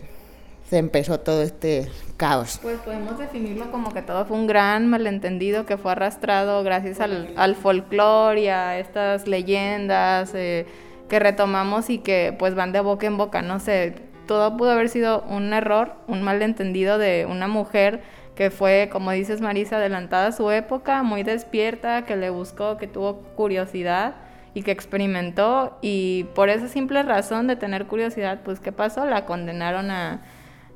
empezó 0.71 1.19
todo 1.19 1.43
este 1.43 1.87
caos. 2.17 2.59
Pues 2.61 2.79
podemos 2.79 3.19
definirlo 3.19 3.71
como 3.71 3.93
que 3.93 4.01
todo 4.01 4.25
fue 4.25 4.37
un 4.37 4.47
gran 4.47 4.87
malentendido 4.87 5.65
que 5.67 5.77
fue 5.77 5.91
arrastrado 5.91 6.63
gracias 6.63 6.99
al, 6.99 7.55
folclore 7.55 8.41
y 8.41 8.47
a 8.47 8.79
estas 8.79 9.27
leyendas 9.27 10.31
eh, 10.33 10.65
que 11.09 11.19
retomamos 11.19 11.91
y 11.91 11.99
que 11.99 12.35
pues 12.37 12.55
van 12.55 12.71
de 12.71 12.79
boca 12.79 13.05
en 13.05 13.17
boca, 13.17 13.41
no 13.41 13.59
sé, 13.59 14.10
todo 14.31 14.55
pudo 14.55 14.71
haber 14.71 14.87
sido 14.87 15.23
un 15.23 15.51
error, 15.51 15.91
un 16.07 16.23
malentendido 16.23 16.97
de 16.97 17.27
una 17.29 17.49
mujer 17.49 18.01
que 18.33 18.49
fue, 18.49 18.87
como 18.89 19.11
dices 19.11 19.41
Marisa, 19.41 19.75
adelantada 19.75 20.27
a 20.27 20.31
su 20.31 20.49
época, 20.51 21.03
muy 21.03 21.23
despierta, 21.23 22.05
que 22.05 22.15
le 22.15 22.29
buscó, 22.29 22.77
que 22.77 22.87
tuvo 22.87 23.17
curiosidad 23.35 24.13
y 24.53 24.63
que 24.63 24.71
experimentó 24.71 25.77
y 25.81 26.27
por 26.33 26.47
esa 26.47 26.69
simple 26.69 27.03
razón 27.03 27.47
de 27.47 27.57
tener 27.57 27.87
curiosidad, 27.87 28.39
pues 28.45 28.61
¿qué 28.61 28.71
pasó? 28.71 29.05
La 29.05 29.25
condenaron 29.25 29.91
a, 29.91 30.21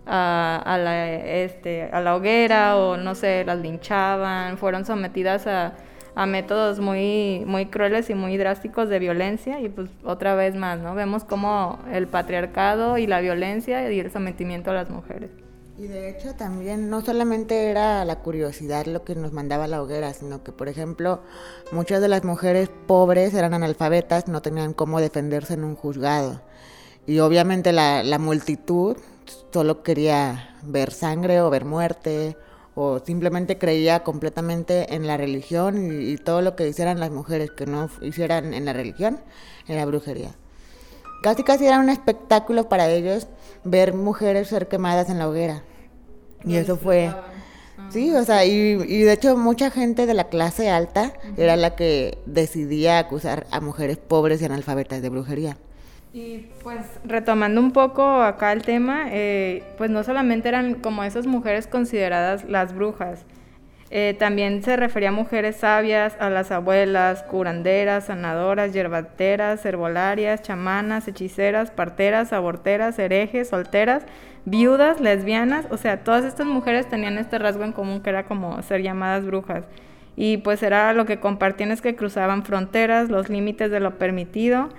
a, 0.05 0.77
la, 0.77 1.13
este, 1.13 1.83
a 1.93 2.01
la 2.01 2.13
hoguera 2.17 2.75
o 2.75 2.97
no 2.97 3.15
sé, 3.15 3.45
las 3.45 3.59
linchaban, 3.59 4.57
fueron 4.57 4.83
sometidas 4.83 5.47
a, 5.47 5.75
a 6.15 6.25
métodos 6.25 6.79
muy, 6.79 7.43
muy 7.45 7.65
crueles 7.65 8.09
y 8.09 8.15
muy 8.15 8.37
drásticos 8.37 8.87
de 8.87 8.99
violencia 8.99 9.59
y 9.59 9.69
pues 9.69 9.89
otra 10.03 10.33
vez 10.33 10.55
más, 10.55 10.79
¿no? 10.79 10.95
Vemos 10.95 11.25
como 11.25 11.79
el 11.91 12.07
patriarcado 12.07 12.97
y 12.97 13.05
la 13.05 13.19
violencia 13.19 13.91
y 13.91 13.99
el 13.99 14.11
sometimiento 14.11 14.71
a 14.71 14.73
las 14.73 14.89
mujeres. 14.89 15.29
Y 15.77 15.87
de 15.87 16.09
hecho 16.09 16.33
también 16.35 16.89
no 16.89 17.01
solamente 17.01 17.69
era 17.69 18.05
la 18.05 18.19
curiosidad 18.19 18.85
lo 18.85 19.03
que 19.03 19.13
nos 19.13 19.33
mandaba 19.33 19.67
la 19.67 19.81
hoguera, 19.81 20.13
sino 20.13 20.41
que 20.41 20.53
por 20.53 20.69
ejemplo 20.69 21.19
muchas 21.73 21.99
de 21.99 22.07
las 22.07 22.23
mujeres 22.23 22.69
pobres 22.87 23.33
eran 23.33 23.53
analfabetas, 23.53 24.29
no 24.29 24.41
tenían 24.41 24.71
cómo 24.73 25.01
defenderse 25.01 25.55
en 25.55 25.65
un 25.65 25.75
juzgado. 25.75 26.41
Y 27.05 27.19
obviamente 27.19 27.73
la, 27.73 28.03
la 28.03 28.19
multitud 28.19 28.95
solo 29.51 29.83
quería 29.83 30.55
ver 30.63 30.91
sangre 30.91 31.41
o 31.41 31.49
ver 31.49 31.65
muerte 31.65 32.37
o 32.75 32.99
simplemente 32.99 33.57
creía 33.57 34.03
completamente 34.03 34.93
en 34.93 35.07
la 35.07 35.17
religión 35.17 35.91
y, 35.91 36.11
y 36.11 36.17
todo 36.17 36.41
lo 36.41 36.55
que 36.55 36.67
hicieran 36.67 36.99
las 36.99 37.11
mujeres 37.11 37.51
que 37.51 37.65
no 37.65 37.89
hicieran 38.01 38.53
en 38.53 38.65
la 38.65 38.73
religión 38.73 39.19
era 39.67 39.85
brujería. 39.85 40.35
Casi 41.23 41.43
casi 41.43 41.65
era 41.65 41.79
un 41.79 41.89
espectáculo 41.89 42.69
para 42.69 42.87
ellos 42.89 43.27
ver 43.63 43.93
mujeres 43.93 44.49
ser 44.49 44.67
quemadas 44.67 45.09
en 45.09 45.17
la 45.17 45.27
hoguera. 45.27 45.63
Y 46.45 46.55
eso 46.55 46.77
fue... 46.77 47.11
Sí, 47.89 48.13
o 48.13 48.23
sea, 48.23 48.45
y, 48.45 48.75
de 48.75 49.13
hecho 49.13 49.35
mucha 49.37 49.69
gente 49.69 50.05
de 50.05 50.13
la 50.13 50.29
clase 50.29 50.69
alta 50.69 51.13
era 51.37 51.55
la 51.55 51.75
que 51.75 52.17
decidía 52.25 52.99
acusar 52.99 53.47
a 53.51 53.59
mujeres 53.59 53.97
pobres 53.97 54.41
y 54.41 54.45
analfabetas 54.45 55.01
de 55.01 55.09
brujería. 55.09 55.57
Y 56.15 56.45
pues 56.63 56.79
retomando 57.03 57.59
un 57.59 57.71
poco 57.71 58.21
acá 58.21 58.53
el 58.53 58.61
tema, 58.61 59.07
eh, 59.11 59.63
pues 59.77 59.89
no 59.89 60.01
solamente 60.01 60.47
eran 60.47 60.75
como 60.75 61.03
esas 61.03 61.27
mujeres 61.27 61.67
consideradas 61.67 62.45
las 62.45 62.73
brujas, 62.73 63.25
eh, 63.89 64.15
también 64.17 64.63
se 64.63 64.77
refería 64.77 65.09
a 65.09 65.11
mujeres 65.11 65.57
sabias, 65.57 66.15
a 66.21 66.29
las 66.29 66.51
abuelas, 66.51 67.23
curanderas, 67.23 68.05
sanadoras, 68.05 68.71
yerbateras, 68.71 69.65
herbolarias, 69.65 70.41
chamanas, 70.41 71.05
hechiceras, 71.09 71.69
parteras, 71.69 72.31
aborteras, 72.31 72.97
herejes, 72.97 73.49
solteras, 73.49 74.05
viudas, 74.45 75.01
lesbianas, 75.01 75.67
o 75.69 75.75
sea, 75.75 76.05
todas 76.05 76.23
estas 76.23 76.47
mujeres 76.47 76.87
tenían 76.87 77.17
este 77.17 77.39
rasgo 77.39 77.65
en 77.65 77.73
común 77.73 77.99
que 77.99 78.11
era 78.11 78.23
como 78.23 78.61
ser 78.61 78.81
llamadas 78.81 79.25
brujas. 79.25 79.65
Y 80.15 80.37
pues 80.37 80.63
era 80.63 80.93
lo 80.93 81.05
que 81.05 81.19
compartían 81.19 81.71
es 81.71 81.81
que 81.81 81.97
cruzaban 81.97 82.45
fronteras, 82.45 83.09
los 83.09 83.27
límites 83.27 83.69
de 83.69 83.81
lo 83.81 83.97
permitido 83.97 84.69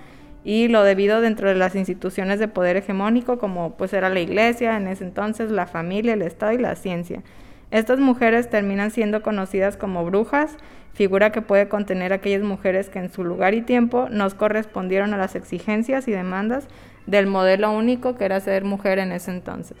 y 0.47 0.69
lo 0.69 0.83
debido 0.83 1.19
dentro 1.19 1.49
de 1.49 1.55
las 1.55 1.75
instituciones 1.75 2.39
de 2.39 2.47
poder 2.47 2.77
hegemónico 2.77 3.37
como 3.37 3.75
pues 3.75 3.91
era 3.91 4.07
la 4.07 4.21
iglesia, 4.21 4.77
en 4.77 4.87
ese 4.87 5.03
entonces 5.03 5.51
la 5.51 5.67
familia, 5.67 6.13
el 6.13 6.21
Estado 6.21 6.53
y 6.53 6.57
la 6.57 6.77
ciencia. 6.77 7.21
Estas 7.69 7.99
mujeres 7.99 8.49
terminan 8.49 8.91
siendo 8.91 9.21
conocidas 9.21 9.75
como 9.75 10.05
brujas, 10.05 10.55
figura 10.93 11.33
que 11.33 11.41
puede 11.41 11.67
contener 11.67 12.13
aquellas 12.13 12.43
mujeres 12.43 12.87
que 12.87 12.99
en 12.99 13.11
su 13.11 13.25
lugar 13.25 13.55
y 13.55 13.61
tiempo 13.61 14.07
nos 14.09 14.35
correspondieron 14.35 15.13
a 15.13 15.17
las 15.17 15.35
exigencias 15.35 16.07
y 16.07 16.13
demandas 16.13 16.69
del 17.07 17.27
modelo 17.27 17.69
único 17.73 18.15
que 18.15 18.23
era 18.23 18.39
ser 18.39 18.63
mujer 18.63 18.99
en 18.99 19.11
ese 19.11 19.31
entonces. 19.31 19.75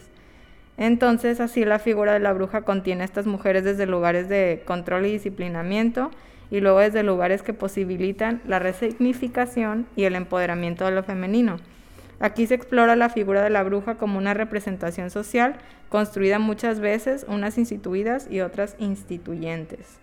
Entonces, 0.75 1.39
así 1.39 1.63
la 1.63 1.79
figura 1.79 2.11
de 2.11 2.19
la 2.19 2.33
bruja 2.33 2.63
contiene 2.63 3.03
a 3.03 3.05
estas 3.05 3.25
mujeres 3.25 3.63
desde 3.63 3.85
lugares 3.85 4.27
de 4.27 4.63
control 4.65 5.05
y 5.05 5.13
disciplinamiento 5.13 6.11
y 6.49 6.59
luego 6.59 6.79
desde 6.79 7.03
lugares 7.03 7.41
que 7.41 7.53
posibilitan 7.53 8.41
la 8.45 8.59
resignificación 8.59 9.87
y 9.95 10.03
el 10.03 10.15
empoderamiento 10.15 10.85
de 10.85 10.91
lo 10.91 11.03
femenino. 11.03 11.57
Aquí 12.19 12.47
se 12.47 12.55
explora 12.55 12.95
la 12.95 13.09
figura 13.09 13.43
de 13.43 13.49
la 13.49 13.63
bruja 13.63 13.95
como 13.95 14.17
una 14.17 14.33
representación 14.33 15.09
social 15.09 15.55
construida 15.89 16.39
muchas 16.39 16.79
veces, 16.79 17.25
unas 17.27 17.57
instituidas 17.57 18.27
y 18.29 18.41
otras 18.41 18.75
instituyentes. 18.79 19.99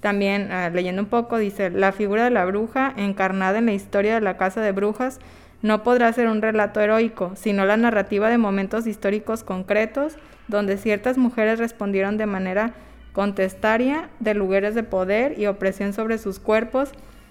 También, 0.00 0.50
ah, 0.50 0.70
leyendo 0.70 1.02
un 1.02 1.08
poco, 1.08 1.38
dice, 1.38 1.70
la 1.70 1.92
figura 1.92 2.24
de 2.24 2.30
la 2.30 2.44
bruja, 2.44 2.92
encarnada 2.96 3.58
en 3.58 3.66
la 3.66 3.72
historia 3.72 4.14
de 4.14 4.20
la 4.20 4.36
casa 4.36 4.60
de 4.60 4.72
brujas, 4.72 5.20
no 5.60 5.84
podrá 5.84 6.12
ser 6.12 6.26
un 6.26 6.42
relato 6.42 6.80
heroico, 6.80 7.32
sino 7.36 7.64
la 7.64 7.76
narrativa 7.76 8.28
de 8.28 8.38
momentos 8.38 8.86
históricos 8.88 9.44
concretos 9.44 10.16
donde 10.48 10.76
ciertas 10.76 11.18
mujeres 11.18 11.60
respondieron 11.60 12.16
de 12.16 12.26
manera 12.26 12.74
contestaria, 13.12 14.08
de 14.20 14.34
lugares 14.34 14.74
de 14.74 14.82
poder 14.82 15.38
y 15.38 15.46
opresión 15.46 15.92
sobre 15.92 16.18
sus 16.18 16.38
cuerpos, 16.38 16.90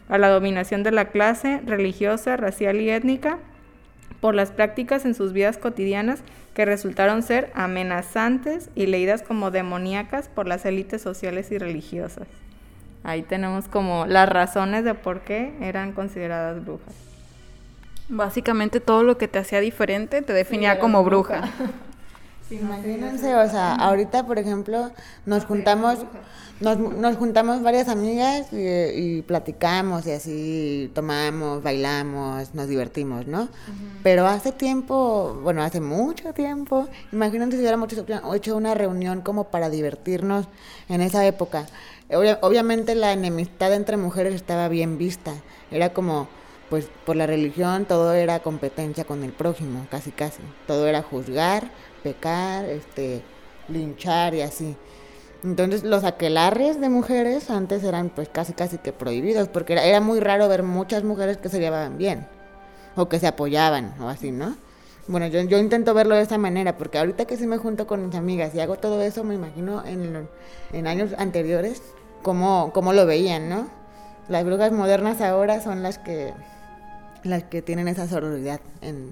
a 0.09 0.17
la 0.17 0.29
dominación 0.29 0.83
de 0.83 0.91
la 0.91 1.05
clase 1.05 1.61
religiosa, 1.65 2.37
racial 2.37 2.81
y 2.81 2.89
étnica, 2.89 3.39
por 4.19 4.35
las 4.35 4.51
prácticas 4.51 5.05
en 5.05 5.15
sus 5.15 5.33
vidas 5.33 5.57
cotidianas 5.57 6.21
que 6.53 6.65
resultaron 6.65 7.23
ser 7.23 7.49
amenazantes 7.55 8.69
y 8.75 8.85
leídas 8.85 9.23
como 9.23 9.51
demoníacas 9.51 10.29
por 10.29 10.47
las 10.47 10.65
élites 10.65 11.01
sociales 11.01 11.51
y 11.51 11.57
religiosas. 11.57 12.27
Ahí 13.03 13.23
tenemos 13.23 13.67
como 13.67 14.05
las 14.05 14.29
razones 14.29 14.83
de 14.83 14.93
por 14.93 15.21
qué 15.21 15.53
eran 15.59 15.91
consideradas 15.93 16.63
brujas. 16.63 16.93
Básicamente 18.09 18.79
todo 18.79 19.03
lo 19.03 19.17
que 19.17 19.27
te 19.27 19.39
hacía 19.39 19.59
diferente 19.59 20.21
te 20.21 20.33
definía 20.33 20.79
como 20.79 21.03
bruja. 21.03 21.49
Imagínense, 22.51 23.35
o 23.35 23.49
sea, 23.49 23.75
ahorita, 23.75 24.25
por 24.25 24.37
ejemplo, 24.37 24.91
nos 25.25 25.45
juntamos, 25.45 25.99
nos, 26.59 26.77
nos 26.77 27.15
juntamos 27.15 27.63
varias 27.63 27.87
amigas 27.87 28.47
y, 28.51 29.21
platicamos 29.21 30.05
y 30.05 30.11
así 30.11 30.91
tomamos, 30.93 31.63
bailamos, 31.63 32.53
nos 32.53 32.67
divertimos, 32.67 33.25
¿no? 33.27 33.47
Pero 34.03 34.27
hace 34.27 34.51
tiempo, 34.51 35.39
bueno, 35.41 35.63
hace 35.63 35.79
mucho 35.79 36.33
tiempo, 36.33 36.87
imagínense 37.11 37.57
si 37.57 37.61
hubiéramos 37.61 37.89
hecho 38.35 38.57
una 38.57 38.73
reunión 38.73 39.21
como 39.21 39.45
para 39.45 39.69
divertirnos 39.69 40.47
en 40.89 41.01
esa 41.01 41.25
época. 41.25 41.67
obviamente 42.41 42.95
la 42.95 43.13
enemistad 43.13 43.73
entre 43.73 43.95
mujeres 43.97 44.35
estaba 44.35 44.67
bien 44.67 44.97
vista, 44.97 45.33
era 45.71 45.93
como 45.93 46.27
pues 46.71 46.87
por 47.05 47.17
la 47.17 47.27
religión 47.27 47.83
todo 47.83 48.13
era 48.13 48.39
competencia 48.39 49.03
con 49.03 49.25
el 49.25 49.33
prójimo, 49.33 49.85
casi 49.91 50.11
casi. 50.11 50.39
Todo 50.67 50.87
era 50.87 51.01
juzgar, 51.01 51.69
pecar, 52.03 52.65
este, 52.65 53.21
linchar 53.67 54.33
y 54.33 54.41
así. 54.41 54.75
Entonces 55.43 55.83
los 55.83 56.03
aquelarres 56.03 56.79
de 56.79 56.89
mujeres 56.89 57.49
antes 57.49 57.83
eran 57.83 58.09
pues 58.09 58.29
casi 58.29 58.53
casi 58.53 58.77
que 58.77 58.93
prohibidos, 58.93 59.47
porque 59.47 59.73
era, 59.73 59.83
era 59.83 59.99
muy 59.99 60.19
raro 60.19 60.47
ver 60.47 60.63
muchas 60.63 61.03
mujeres 61.03 61.37
que 61.37 61.49
se 61.49 61.59
llevaban 61.59 61.97
bien, 61.97 62.27
o 62.95 63.09
que 63.09 63.19
se 63.19 63.27
apoyaban, 63.27 63.95
o 63.99 64.07
así, 64.07 64.31
¿no? 64.31 64.55
Bueno, 65.07 65.25
yo, 65.27 65.41
yo 65.41 65.57
intento 65.57 65.95
verlo 65.95 66.15
de 66.15 66.21
esa 66.21 66.37
manera, 66.37 66.77
porque 66.77 66.99
ahorita 66.99 67.25
que 67.25 67.37
sí 67.37 67.47
me 67.47 67.57
junto 67.57 67.87
con 67.87 68.05
mis 68.05 68.15
amigas 68.15 68.53
y 68.53 68.59
hago 68.59 68.75
todo 68.75 69.01
eso, 69.01 69.23
me 69.23 69.33
imagino 69.33 69.83
en, 69.85 70.27
en 70.73 70.87
años 70.87 71.11
anteriores 71.17 71.81
cómo, 72.21 72.71
cómo 72.71 72.93
lo 72.93 73.07
veían, 73.07 73.49
¿no? 73.49 73.67
Las 74.29 74.45
brujas 74.45 74.71
modernas 74.71 75.19
ahora 75.21 75.59
son 75.59 75.81
las 75.81 75.97
que, 75.97 76.33
las 77.23 77.43
que 77.43 77.63
tienen 77.63 77.87
esa 77.87 78.07
sororidad 78.07 78.61
en, 78.81 79.11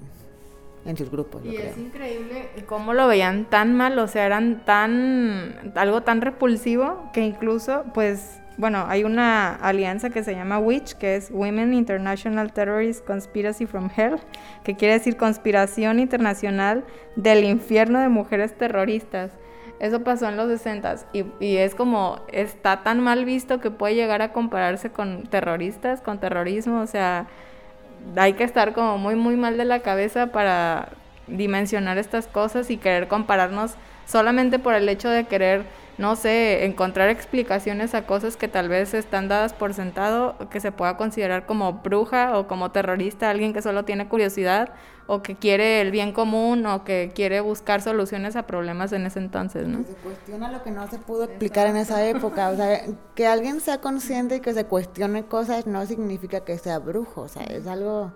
en 0.84 0.96
sus 0.96 1.10
grupos. 1.10 1.44
Y 1.44 1.56
es 1.56 1.76
increíble 1.76 2.48
cómo 2.66 2.94
lo 2.94 3.06
veían 3.06 3.44
tan 3.44 3.76
mal, 3.76 3.98
o 3.98 4.08
sea, 4.08 4.26
eran 4.26 4.64
tan, 4.64 5.72
algo 5.74 6.02
tan 6.02 6.20
repulsivo 6.20 7.10
que 7.12 7.22
incluso, 7.22 7.84
pues, 7.94 8.40
bueno, 8.56 8.84
hay 8.88 9.04
una 9.04 9.54
alianza 9.54 10.10
que 10.10 10.22
se 10.22 10.34
llama 10.34 10.58
WITCH, 10.58 10.94
que 10.94 11.16
es 11.16 11.30
Women 11.30 11.72
International 11.74 12.52
Terrorist 12.52 13.04
Conspiracy 13.06 13.66
from 13.66 13.90
Hell, 13.94 14.18
que 14.64 14.76
quiere 14.76 14.94
decir 14.94 15.16
conspiración 15.16 15.98
internacional 15.98 16.84
del 17.16 17.44
infierno 17.44 18.00
de 18.00 18.08
mujeres 18.08 18.56
terroristas. 18.56 19.32
Eso 19.78 20.04
pasó 20.04 20.28
en 20.28 20.36
los 20.36 20.48
60 20.48 20.96
y, 21.14 21.24
y 21.40 21.56
es 21.56 21.74
como, 21.74 22.20
está 22.30 22.82
tan 22.82 23.00
mal 23.00 23.24
visto 23.24 23.60
que 23.60 23.70
puede 23.70 23.94
llegar 23.94 24.20
a 24.20 24.30
compararse 24.30 24.90
con 24.90 25.22
terroristas, 25.22 26.02
con 26.02 26.20
terrorismo, 26.20 26.82
o 26.82 26.86
sea, 26.86 27.28
hay 28.16 28.34
que 28.34 28.44
estar 28.44 28.72
como 28.72 28.98
muy, 28.98 29.14
muy 29.14 29.36
mal 29.36 29.56
de 29.56 29.64
la 29.64 29.80
cabeza 29.80 30.28
para 30.28 30.88
dimensionar 31.26 31.98
estas 31.98 32.26
cosas 32.26 32.70
y 32.70 32.76
querer 32.76 33.08
compararnos 33.08 33.74
solamente 34.06 34.58
por 34.58 34.74
el 34.74 34.88
hecho 34.88 35.08
de 35.08 35.24
querer, 35.24 35.64
no 36.00 36.16
sé, 36.16 36.64
encontrar 36.64 37.10
explicaciones 37.10 37.94
a 37.94 38.06
cosas 38.06 38.38
que 38.38 38.48
tal 38.48 38.70
vez 38.70 38.94
están 38.94 39.28
dadas 39.28 39.52
por 39.52 39.74
sentado, 39.74 40.34
que 40.48 40.58
se 40.58 40.72
pueda 40.72 40.96
considerar 40.96 41.44
como 41.44 41.74
bruja 41.74 42.38
o 42.38 42.48
como 42.48 42.70
terrorista, 42.70 43.28
alguien 43.28 43.52
que 43.52 43.60
solo 43.60 43.84
tiene 43.84 44.08
curiosidad 44.08 44.72
o 45.06 45.22
que 45.22 45.36
quiere 45.36 45.82
el 45.82 45.90
bien 45.90 46.12
común 46.12 46.64
o 46.64 46.84
que 46.84 47.12
quiere 47.14 47.42
buscar 47.42 47.82
soluciones 47.82 48.34
a 48.34 48.46
problemas 48.46 48.92
en 48.92 49.04
ese 49.04 49.18
entonces, 49.18 49.68
¿no? 49.68 49.84
se 49.84 49.92
cuestiona 49.92 50.50
lo 50.50 50.62
que 50.62 50.70
no 50.70 50.88
se 50.88 50.96
pudo 50.96 51.24
explicar 51.24 51.66
en 51.66 51.76
esa 51.76 52.02
época, 52.06 52.48
o 52.48 52.56
sea, 52.56 52.80
que 53.14 53.26
alguien 53.26 53.60
sea 53.60 53.82
consciente 53.82 54.36
y 54.36 54.40
que 54.40 54.54
se 54.54 54.64
cuestione 54.64 55.26
cosas 55.26 55.66
no 55.66 55.84
significa 55.84 56.40
que 56.46 56.56
sea 56.56 56.78
brujo, 56.78 57.20
o 57.20 57.28
sea, 57.28 57.42
es 57.42 57.66
algo 57.66 58.10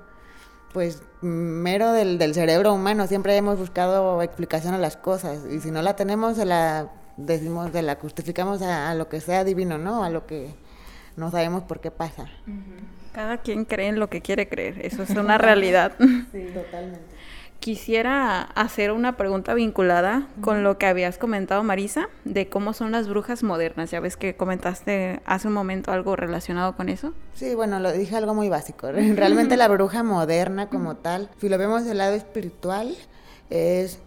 pues 0.73 1.03
mero 1.21 1.93
del, 1.93 2.17
del 2.17 2.33
cerebro 2.33 2.73
humano, 2.73 3.07
siempre 3.09 3.37
hemos 3.37 3.59
buscado 3.59 4.23
explicación 4.23 4.73
a 4.73 4.79
las 4.79 4.97
cosas 4.97 5.41
y 5.51 5.61
si 5.61 5.71
no 5.71 5.83
la 5.83 5.97
tenemos 5.97 6.37
se 6.37 6.47
la 6.47 6.91
decimos, 7.17 7.71
se 7.73 7.83
la 7.83 7.97
justificamos 7.97 8.63
a, 8.63 8.95
lo 8.95 9.09
que 9.09 9.21
sea 9.21 9.45
divino, 9.45 9.79
¿no? 9.79 10.05
A 10.05 10.11
lo 10.11 10.27
que 10.27 10.49
no 11.17 11.31
sabemos 11.31 11.63
por 11.65 11.81
qué 11.81 11.91
pasa. 11.91 12.27
Cada 13.13 13.39
quien 13.39 13.65
cree 13.65 13.89
en 13.89 14.01
lo 14.01 14.09
que 14.09 14.21
quiere 14.21 14.49
creer, 14.49 14.85
eso 14.85 15.03
es 15.03 15.11
una 15.11 15.39
realidad. 15.39 15.93
sí, 16.33 16.49
totalmente. 16.53 17.15
Quisiera 17.61 18.43
hacer 18.43 18.93
una 18.93 19.17
pregunta 19.17 19.55
vinculada 19.55 20.27
con 20.43 20.63
lo 20.63 20.77
que 20.77 20.85
habías 20.85 21.17
comentado, 21.17 21.63
Marisa, 21.63 22.11
de 22.27 22.51
cómo 22.51 22.75
son 22.75 22.93
las 22.93 23.09
brujas 23.09 23.43
modernas. 23.43 23.91
Ya 23.91 24.01
ves 24.01 24.19
que 24.19 24.37
comentaste 24.37 25.23
hace 25.25 25.49
un 25.49 25.55
momento 25.55 25.91
algo 25.91 26.15
relacionado 26.15 26.77
con 26.77 26.91
eso. 26.91 27.15
Sí, 27.33 27.55
bueno, 27.55 27.81
lo 27.81 27.91
dije 27.91 28.17
algo 28.17 28.35
muy 28.35 28.51
básico. 28.51 28.93
Realmente 28.93 29.57
la 29.57 29.69
bruja 29.69 30.03
moderna 30.03 30.69
como 30.69 30.97
tal, 30.97 31.31
si 31.41 31.49
lo 31.49 31.57
vemos 31.57 31.87
del 31.87 31.97
lado 31.97 32.13
espiritual, 32.13 32.95
es 33.49 33.99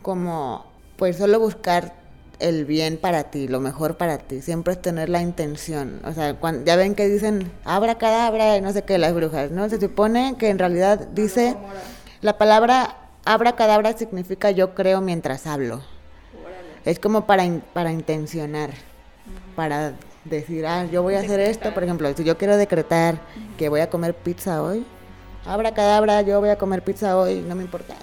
como 0.00 0.64
pues 0.96 1.18
solo 1.18 1.38
buscar 1.40 2.03
el 2.38 2.64
bien 2.64 2.98
para 2.98 3.24
ti, 3.24 3.48
lo 3.48 3.60
mejor 3.60 3.96
para 3.96 4.18
ti, 4.18 4.42
siempre 4.42 4.74
es 4.74 4.82
tener 4.82 5.08
la 5.08 5.20
intención. 5.20 6.00
O 6.04 6.12
sea, 6.12 6.34
cuando, 6.34 6.64
ya 6.64 6.76
ven 6.76 6.94
que 6.94 7.08
dicen 7.08 7.50
abra 7.64 7.96
cadabra 7.96 8.56
y 8.56 8.60
no 8.60 8.72
sé 8.72 8.82
qué, 8.82 8.98
las 8.98 9.14
brujas, 9.14 9.50
¿no? 9.50 9.68
Se 9.68 9.80
supone 9.80 10.36
que 10.38 10.48
en 10.48 10.58
realidad 10.58 11.08
dice, 11.12 11.56
la 12.20 12.38
palabra 12.38 12.96
abra 13.24 13.56
cadabra 13.56 13.96
significa 13.96 14.50
yo 14.50 14.74
creo 14.74 15.00
mientras 15.00 15.46
hablo. 15.46 15.82
Es 16.84 16.98
como 16.98 17.26
para, 17.26 17.44
para 17.72 17.92
intencionar, 17.92 18.70
para 19.56 19.94
decir, 20.24 20.66
ah, 20.66 20.84
yo 20.84 21.02
voy 21.02 21.14
a 21.14 21.20
hacer 21.20 21.40
esto, 21.40 21.72
por 21.72 21.84
ejemplo, 21.84 22.12
si 22.14 22.24
yo 22.24 22.36
quiero 22.36 22.56
decretar 22.56 23.18
que 23.56 23.68
voy 23.68 23.80
a 23.80 23.88
comer 23.88 24.14
pizza 24.14 24.62
hoy, 24.62 24.84
abra 25.46 25.72
cadabra, 25.72 26.22
yo 26.22 26.40
voy 26.40 26.50
a 26.50 26.56
comer 26.56 26.82
pizza 26.82 27.16
hoy, 27.16 27.40
no 27.40 27.54
me 27.54 27.62
importa. 27.62 27.94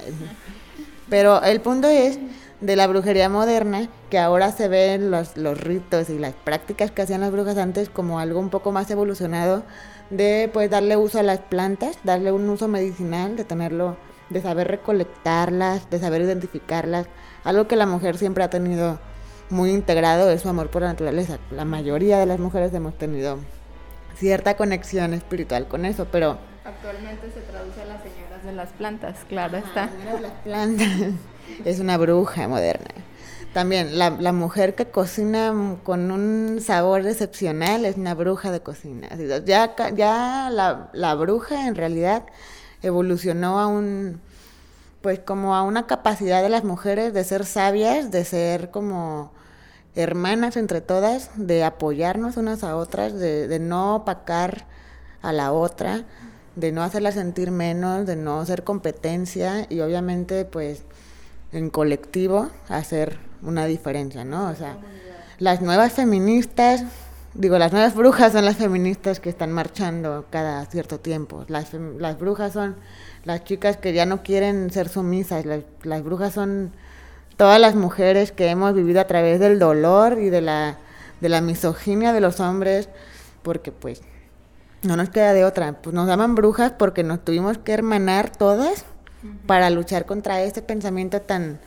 Pero 1.10 1.44
el 1.44 1.62
punto 1.62 1.88
es 1.89 2.17
de 2.62 2.76
la 2.76 2.88
brujería 2.88 3.28
moderna, 3.28 3.89
que 4.10 4.19
ahora 4.19 4.52
se 4.52 4.67
ven 4.67 5.12
los, 5.12 5.36
los 5.36 5.60
ritos 5.60 6.10
y 6.10 6.19
las 6.19 6.34
prácticas 6.34 6.91
que 6.91 7.02
hacían 7.02 7.21
las 7.21 7.32
brujas 7.32 7.58
antes 7.58 7.89
como 7.89 8.19
algo 8.19 8.39
un 8.39 8.50
poco 8.50 8.71
más 8.71 8.89
evolucionado 8.91 9.63
de 10.12 10.50
pues 10.54 10.69
darle 10.69 10.95
uso 10.95 11.19
a 11.19 11.24
las 11.24 11.39
plantas, 11.39 11.97
darle 12.04 12.32
un 12.32 12.47
uso 12.50 12.67
medicinal, 12.67 13.36
de 13.36 13.45
tenerlo, 13.45 13.97
de 14.30 14.41
saber 14.41 14.67
recolectarlas, 14.67 15.89
de 15.89 16.00
saber 16.00 16.21
identificarlas, 16.21 17.08
algo 17.43 17.67
que 17.67 17.76
la 17.76 17.88
mujer 17.88 18.17
siempre 18.17 18.43
ha 18.43 18.50
tenido 18.50 19.00
muy 19.50 19.71
integrado 19.71 20.30
es 20.30 20.41
su 20.41 20.50
amor 20.50 20.69
por 20.69 20.84
la 20.84 20.89
naturaleza. 20.89 21.39
La 21.50 21.65
mayoría 21.65 22.19
de 22.19 22.26
las 22.26 22.39
mujeres 22.39 22.74
hemos 22.74 22.97
tenido 22.97 23.39
cierta 24.15 24.56
conexión 24.56 25.13
espiritual 25.13 25.67
con 25.67 25.86
eso, 25.86 26.08
pero 26.12 26.38
actualmente 26.63 27.32
se 27.32 27.41
traduce 27.41 27.82
a 27.82 27.86
las 27.86 28.04
señoras 28.04 28.43
de 28.43 28.54
las 28.54 28.69
plantas, 28.69 29.17
claro 29.28 29.58
está. 29.58 29.89
las 30.21 30.32
plantas. 30.43 30.88
Es 31.65 31.79
una 31.79 31.97
bruja 31.97 32.47
moderna. 32.47 32.89
También 33.53 33.97
la, 33.97 34.31
mujer 34.31 34.75
que 34.75 34.85
cocina 34.85 35.53
con 35.83 36.09
un 36.09 36.59
sabor 36.61 37.05
excepcional 37.05 37.83
es 37.83 37.97
una 37.97 38.13
bruja 38.13 38.49
de 38.51 38.61
cocina. 38.61 39.09
Ya, 39.45 39.75
ya 39.93 40.49
la, 40.49 40.89
la 40.93 41.15
bruja 41.15 41.67
en 41.67 41.75
realidad 41.75 42.23
evolucionó 42.81 43.59
a 43.59 43.67
un, 43.67 44.21
pues 45.01 45.19
como 45.19 45.53
a 45.53 45.63
una 45.63 45.85
capacidad 45.85 46.41
de 46.41 46.49
las 46.49 46.63
mujeres 46.63 47.13
de 47.13 47.23
ser 47.25 47.45
sabias, 47.45 48.09
de 48.09 48.23
ser 48.23 48.71
como 48.71 49.31
hermanas 49.95 50.55
entre 50.55 50.79
todas, 50.79 51.31
de 51.35 51.65
apoyarnos 51.65 52.37
unas 52.37 52.63
a 52.63 52.77
otras, 52.77 53.13
de, 53.13 53.49
de 53.49 53.59
no 53.59 53.97
opacar 53.97 54.65
a 55.21 55.33
la 55.33 55.51
otra, 55.51 56.05
de 56.55 56.71
no 56.71 56.83
hacerla 56.83 57.11
sentir 57.11 57.51
menos, 57.51 58.05
de 58.05 58.15
no 58.15 58.45
ser 58.45 58.63
competencia 58.63 59.65
y 59.69 59.81
obviamente 59.81 60.45
pues 60.45 60.83
en 61.51 61.69
colectivo 61.69 62.49
hacer 62.69 63.17
una 63.41 63.65
diferencia, 63.65 64.23
¿no? 64.23 64.49
O 64.49 64.55
sea, 64.55 64.77
las 65.39 65.61
nuevas 65.61 65.93
feministas, 65.93 66.83
digo, 67.33 67.57
las 67.57 67.71
nuevas 67.71 67.95
brujas 67.95 68.33
son 68.33 68.45
las 68.45 68.57
feministas 68.57 69.19
que 69.19 69.29
están 69.29 69.51
marchando 69.51 70.25
cada 70.29 70.65
cierto 70.65 70.99
tiempo. 70.99 71.45
Las, 71.47 71.73
las 71.73 72.17
brujas 72.17 72.53
son 72.53 72.75
las 73.25 73.43
chicas 73.43 73.77
que 73.77 73.93
ya 73.93 74.05
no 74.05 74.23
quieren 74.23 74.71
ser 74.71 74.89
sumisas, 74.89 75.45
las, 75.45 75.61
las 75.83 76.03
brujas 76.03 76.33
son 76.33 76.71
todas 77.37 77.59
las 77.59 77.75
mujeres 77.75 78.31
que 78.31 78.47
hemos 78.47 78.73
vivido 78.73 79.01
a 79.01 79.07
través 79.07 79.39
del 79.39 79.59
dolor 79.59 80.19
y 80.19 80.29
de 80.29 80.41
la, 80.41 80.77
de 81.21 81.29
la 81.29 81.41
misoginia 81.41 82.13
de 82.13 82.21
los 82.21 82.39
hombres, 82.39 82.87
porque 83.41 83.71
pues 83.71 84.01
no 84.83 84.95
nos 84.95 85.09
queda 85.09 85.33
de 85.33 85.45
otra. 85.45 85.73
Pues 85.81 85.93
nos 85.93 86.07
llaman 86.07 86.35
brujas 86.35 86.71
porque 86.71 87.03
nos 87.03 87.23
tuvimos 87.23 87.57
que 87.57 87.73
hermanar 87.73 88.29
todas 88.35 88.85
para 89.45 89.69
luchar 89.69 90.05
contra 90.05 90.41
ese 90.41 90.62
pensamiento 90.62 91.21
tan, 91.21 91.60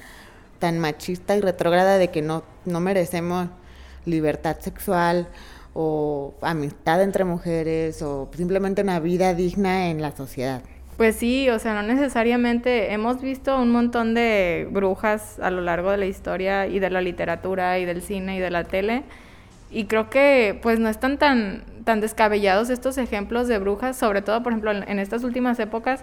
tan 0.58 0.78
machista 0.78 1.36
y 1.36 1.40
retrógrada 1.40 1.98
de 1.98 2.08
que 2.08 2.22
no, 2.22 2.44
no 2.64 2.80
merecemos 2.80 3.48
libertad 4.04 4.56
sexual 4.60 5.28
o 5.72 6.34
amistad 6.40 7.02
entre 7.02 7.24
mujeres 7.24 8.02
o 8.02 8.28
simplemente 8.36 8.82
una 8.82 9.00
vida 9.00 9.34
digna 9.34 9.88
en 9.88 10.00
la 10.00 10.12
sociedad. 10.12 10.62
Pues 10.96 11.16
sí, 11.16 11.50
o 11.50 11.58
sea, 11.58 11.74
no 11.74 11.82
necesariamente. 11.82 12.92
Hemos 12.92 13.20
visto 13.20 13.60
un 13.60 13.72
montón 13.72 14.14
de 14.14 14.68
brujas 14.70 15.40
a 15.40 15.50
lo 15.50 15.60
largo 15.60 15.90
de 15.90 15.96
la 15.96 16.06
historia 16.06 16.68
y 16.68 16.78
de 16.78 16.90
la 16.90 17.00
literatura 17.00 17.80
y 17.80 17.84
del 17.84 18.00
cine 18.00 18.36
y 18.36 18.40
de 18.40 18.50
la 18.50 18.62
tele. 18.62 19.02
Y 19.72 19.86
creo 19.86 20.08
que 20.08 20.56
pues 20.62 20.78
no 20.78 20.88
están 20.88 21.18
tan 21.18 21.64
tan 21.84 22.00
descabellados 22.00 22.70
estos 22.70 22.98
ejemplos 22.98 23.46
de 23.46 23.58
brujas, 23.58 23.96
sobre 23.96 24.22
todo 24.22 24.42
por 24.42 24.52
ejemplo 24.52 24.72
en, 24.72 24.98
estas 24.98 25.22
últimas 25.22 25.58
épocas 25.60 26.02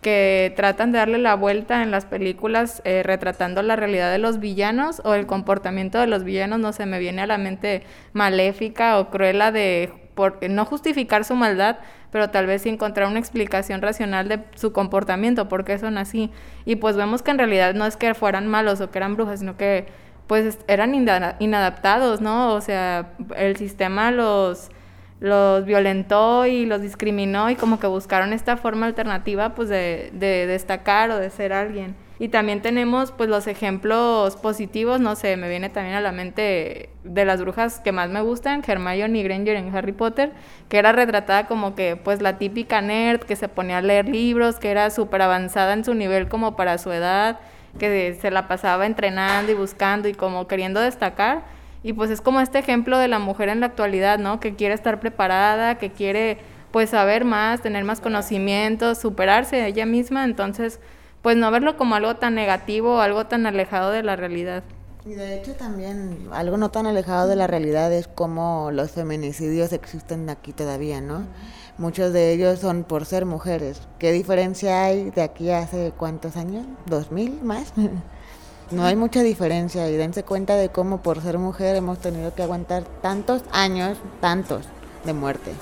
que 0.00 0.52
tratan 0.56 0.92
de 0.92 0.98
darle 0.98 1.18
la 1.18 1.34
vuelta 1.34 1.82
en 1.82 1.90
las 1.90 2.06
películas 2.06 2.80
eh, 2.84 3.02
retratando 3.02 3.62
la 3.62 3.76
realidad 3.76 4.10
de 4.10 4.18
los 4.18 4.40
villanos 4.40 5.02
o 5.04 5.14
el 5.14 5.26
comportamiento 5.26 5.98
de 5.98 6.06
los 6.06 6.24
villanos, 6.24 6.58
no 6.58 6.72
se 6.72 6.86
me 6.86 6.98
viene 6.98 7.22
a 7.22 7.26
la 7.26 7.38
mente 7.38 7.82
maléfica 8.12 8.98
o 8.98 9.10
cruela 9.10 9.52
de 9.52 9.92
por, 10.14 10.38
no 10.48 10.64
justificar 10.64 11.24
su 11.24 11.34
maldad, 11.34 11.76
pero 12.10 12.30
tal 12.30 12.46
vez 12.46 12.66
encontrar 12.66 13.08
una 13.08 13.18
explicación 13.18 13.82
racional 13.82 14.28
de 14.28 14.40
su 14.54 14.72
comportamiento, 14.72 15.48
por 15.48 15.64
qué 15.64 15.78
son 15.78 15.98
así. 15.98 16.30
Y 16.64 16.76
pues 16.76 16.96
vemos 16.96 17.22
que 17.22 17.30
en 17.30 17.38
realidad 17.38 17.74
no 17.74 17.86
es 17.86 17.96
que 17.96 18.14
fueran 18.14 18.46
malos 18.46 18.80
o 18.80 18.90
que 18.90 18.98
eran 18.98 19.14
brujas, 19.14 19.40
sino 19.40 19.56
que 19.56 19.86
pues 20.26 20.58
eran 20.68 20.94
inadaptados, 20.94 22.20
¿no? 22.20 22.54
O 22.54 22.60
sea, 22.60 23.12
el 23.36 23.56
sistema 23.56 24.10
los 24.10 24.70
los 25.20 25.66
violentó 25.66 26.46
y 26.46 26.64
los 26.64 26.80
discriminó 26.80 27.50
y 27.50 27.54
como 27.54 27.78
que 27.78 27.86
buscaron 27.86 28.32
esta 28.32 28.56
forma 28.56 28.86
alternativa 28.86 29.54
pues 29.54 29.68
de, 29.68 30.10
de, 30.14 30.46
destacar 30.46 31.10
o 31.10 31.18
de 31.18 31.28
ser 31.28 31.52
alguien. 31.52 31.94
Y 32.18 32.28
también 32.28 32.60
tenemos 32.60 33.12
pues 33.12 33.30
los 33.30 33.46
ejemplos 33.46 34.36
positivos, 34.36 35.00
no 35.00 35.16
sé, 35.16 35.36
me 35.36 35.48
viene 35.48 35.68
también 35.70 35.94
a 35.96 36.00
la 36.00 36.12
mente 36.12 36.90
de 37.04 37.24
las 37.24 37.40
brujas 37.40 37.80
que 37.80 37.92
más 37.92 38.10
me 38.10 38.20
gustan, 38.20 38.62
Hermione 38.66 39.22
Granger 39.22 39.56
en 39.56 39.74
Harry 39.74 39.92
Potter, 39.92 40.32
que 40.68 40.78
era 40.78 40.92
retratada 40.92 41.46
como 41.46 41.74
que 41.74 41.96
pues 41.96 42.20
la 42.20 42.36
típica 42.36 42.82
nerd 42.82 43.20
que 43.20 43.36
se 43.36 43.48
ponía 43.48 43.78
a 43.78 43.82
leer 43.82 44.08
libros, 44.08 44.58
que 44.58 44.70
era 44.70 44.90
súper 44.90 45.22
avanzada 45.22 45.72
en 45.72 45.84
su 45.84 45.94
nivel 45.94 46.28
como 46.28 46.56
para 46.56 46.76
su 46.76 46.92
edad, 46.92 47.40
que 47.78 48.16
se 48.20 48.30
la 48.30 48.48
pasaba 48.48 48.84
entrenando 48.84 49.52
y 49.52 49.54
buscando 49.54 50.08
y 50.08 50.12
como 50.12 50.46
queriendo 50.46 50.80
destacar 50.80 51.59
y 51.82 51.92
pues 51.92 52.10
es 52.10 52.20
como 52.20 52.40
este 52.40 52.58
ejemplo 52.58 52.98
de 52.98 53.08
la 53.08 53.18
mujer 53.18 53.48
en 53.48 53.60
la 53.60 53.66
actualidad, 53.66 54.18
¿no? 54.18 54.40
Que 54.40 54.54
quiere 54.54 54.74
estar 54.74 55.00
preparada, 55.00 55.78
que 55.78 55.90
quiere 55.90 56.38
pues 56.70 56.90
saber 56.90 57.24
más, 57.24 57.62
tener 57.62 57.84
más 57.84 58.00
conocimientos, 58.00 58.98
superarse 58.98 59.62
a 59.62 59.66
ella 59.66 59.86
misma, 59.86 60.24
entonces 60.24 60.80
pues 61.22 61.36
no 61.36 61.50
verlo 61.50 61.76
como 61.76 61.94
algo 61.94 62.16
tan 62.16 62.34
negativo, 62.34 63.00
algo 63.00 63.26
tan 63.26 63.46
alejado 63.46 63.90
de 63.90 64.02
la 64.02 64.16
realidad. 64.16 64.62
Y 65.06 65.14
de 65.14 65.38
hecho 65.38 65.54
también 65.54 66.28
algo 66.30 66.58
no 66.58 66.70
tan 66.70 66.86
alejado 66.86 67.26
de 67.26 67.36
la 67.36 67.46
realidad 67.46 67.92
es 67.92 68.06
como 68.06 68.70
los 68.70 68.90
feminicidios 68.90 69.72
existen 69.72 70.28
aquí 70.28 70.52
todavía, 70.52 71.00
¿no? 71.00 71.26
Muchos 71.78 72.12
de 72.12 72.32
ellos 72.34 72.58
son 72.58 72.84
por 72.84 73.06
ser 73.06 73.24
mujeres. 73.24 73.80
¿Qué 73.98 74.12
diferencia 74.12 74.84
hay 74.84 75.10
de 75.10 75.22
aquí 75.22 75.50
hace 75.50 75.92
cuántos 75.96 76.36
años? 76.36 76.66
¿Dos 76.84 77.10
mil 77.10 77.42
más? 77.42 77.72
No 78.70 78.84
hay 78.84 78.94
mucha 78.94 79.22
diferencia 79.22 79.88
y 79.90 79.96
dense 79.96 80.22
cuenta 80.22 80.54
de 80.54 80.68
cómo 80.68 81.02
por 81.02 81.20
ser 81.20 81.38
mujer 81.38 81.74
hemos 81.74 81.98
tenido 81.98 82.34
que 82.34 82.42
aguantar 82.44 82.84
tantos 83.02 83.42
años, 83.50 83.98
tantos, 84.20 84.64
de 85.04 85.12
muerte. 85.12 85.52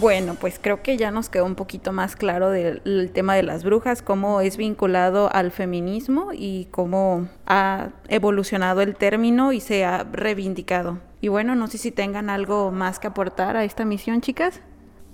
Bueno, 0.00 0.34
pues 0.40 0.58
creo 0.60 0.82
que 0.82 0.96
ya 0.96 1.10
nos 1.10 1.28
quedó 1.28 1.44
un 1.44 1.54
poquito 1.54 1.92
más 1.92 2.16
claro 2.16 2.50
del 2.50 3.10
tema 3.12 3.34
de 3.34 3.42
las 3.42 3.64
brujas, 3.64 4.02
cómo 4.02 4.40
es 4.40 4.56
vinculado 4.56 5.28
al 5.34 5.50
feminismo 5.50 6.30
y 6.32 6.66
cómo 6.70 7.28
ha 7.46 7.88
evolucionado 8.08 8.80
el 8.80 8.96
término 8.96 9.52
y 9.52 9.60
se 9.60 9.84
ha 9.84 10.04
reivindicado. 10.04 11.00
Y 11.20 11.28
bueno, 11.28 11.56
no 11.56 11.66
sé 11.66 11.78
si 11.78 11.90
tengan 11.90 12.30
algo 12.30 12.70
más 12.70 12.98
que 12.98 13.08
aportar 13.08 13.56
a 13.56 13.64
esta 13.64 13.84
misión, 13.84 14.20
chicas. 14.20 14.60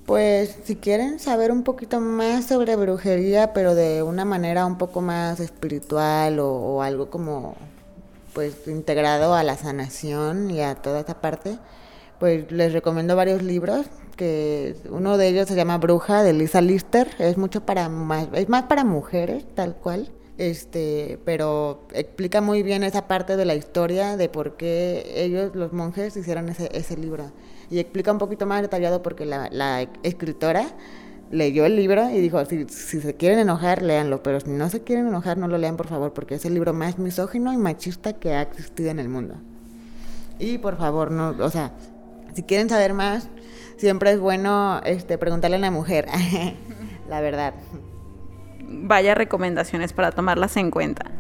Pues 0.06 0.56
si 0.64 0.76
quieren 0.76 1.18
saber 1.20 1.52
un 1.52 1.62
poquito 1.62 2.00
más 2.00 2.46
sobre 2.46 2.76
brujería, 2.76 3.52
pero 3.52 3.74
de 3.74 4.02
una 4.02 4.24
manera 4.24 4.66
un 4.66 4.76
poco 4.78 5.00
más 5.00 5.40
espiritual 5.40 6.38
o, 6.40 6.82
algo 6.82 7.10
como 7.10 7.54
pues 8.34 8.66
integrado 8.66 9.34
a 9.34 9.42
la 9.42 9.56
sanación 9.56 10.50
y 10.50 10.62
a 10.62 10.76
toda 10.76 11.00
esa 11.00 11.20
parte, 11.20 11.58
pues 12.18 12.50
les 12.52 12.72
recomiendo 12.72 13.16
varios 13.16 13.42
libros 13.42 13.86
que 14.16 14.76
uno 14.90 15.16
de 15.16 15.28
ellos 15.28 15.48
se 15.48 15.54
llama 15.56 15.78
Bruja 15.78 16.22
de 16.22 16.32
Lisa 16.32 16.60
Lister, 16.60 17.08
es 17.18 17.38
mucho 17.38 17.64
para 17.64 17.88
más, 17.88 18.28
es 18.34 18.48
más 18.48 18.64
para 18.64 18.84
mujeres 18.84 19.44
tal 19.54 19.74
cual, 19.76 20.10
este, 20.38 21.18
pero 21.24 21.86
explica 21.92 22.40
muy 22.40 22.62
bien 22.62 22.82
esa 22.84 23.08
parte 23.08 23.36
de 23.36 23.44
la 23.44 23.54
historia 23.54 24.16
de 24.16 24.28
por 24.28 24.56
qué 24.56 25.10
ellos 25.16 25.54
los 25.54 25.72
monjes 25.72 26.16
hicieron 26.16 26.48
ese, 26.48 26.68
ese 26.72 26.96
libro 26.96 27.32
y 27.70 27.78
explica 27.78 28.12
un 28.12 28.18
poquito 28.18 28.46
más 28.46 28.62
detallado 28.62 29.02
porque 29.02 29.24
la, 29.24 29.88
escritora 30.02 30.66
leyó 31.30 31.64
el 31.64 31.76
libro 31.76 32.10
y 32.10 32.18
dijo, 32.18 32.44
si, 32.44 32.66
si, 32.68 33.00
se 33.00 33.14
quieren 33.14 33.38
enojar, 33.38 33.82
léanlo, 33.82 34.22
pero 34.22 34.40
si 34.40 34.50
no 34.50 34.68
se 34.68 34.82
quieren 34.82 35.06
enojar, 35.06 35.38
no 35.38 35.46
lo 35.46 35.58
lean, 35.58 35.76
por 35.76 35.86
favor, 35.86 36.12
porque 36.12 36.34
es 36.34 36.44
el 36.44 36.54
libro 36.54 36.72
más 36.72 36.98
misógino 36.98 37.52
y 37.52 37.56
machista 37.56 38.14
que 38.14 38.34
ha 38.34 38.42
existido 38.42 38.90
en 38.90 38.98
el 38.98 39.08
mundo. 39.08 39.36
Y 40.40 40.58
por 40.58 40.76
favor, 40.76 41.12
no, 41.12 41.36
o 41.38 41.50
sea, 41.50 41.72
si 42.34 42.42
quieren 42.42 42.68
saber 42.68 42.94
más, 42.94 43.28
siempre 43.76 44.10
es 44.10 44.18
bueno 44.18 44.80
este, 44.84 45.18
preguntarle 45.18 45.56
a 45.56 45.58
una 45.60 45.70
mujer, 45.70 46.06
la 47.08 47.20
verdad. 47.20 47.54
Vaya 48.62 49.14
recomendaciones 49.14 49.92
para 49.92 50.12
tomarlas 50.12 50.56
en 50.56 50.70
cuenta. 50.70 51.19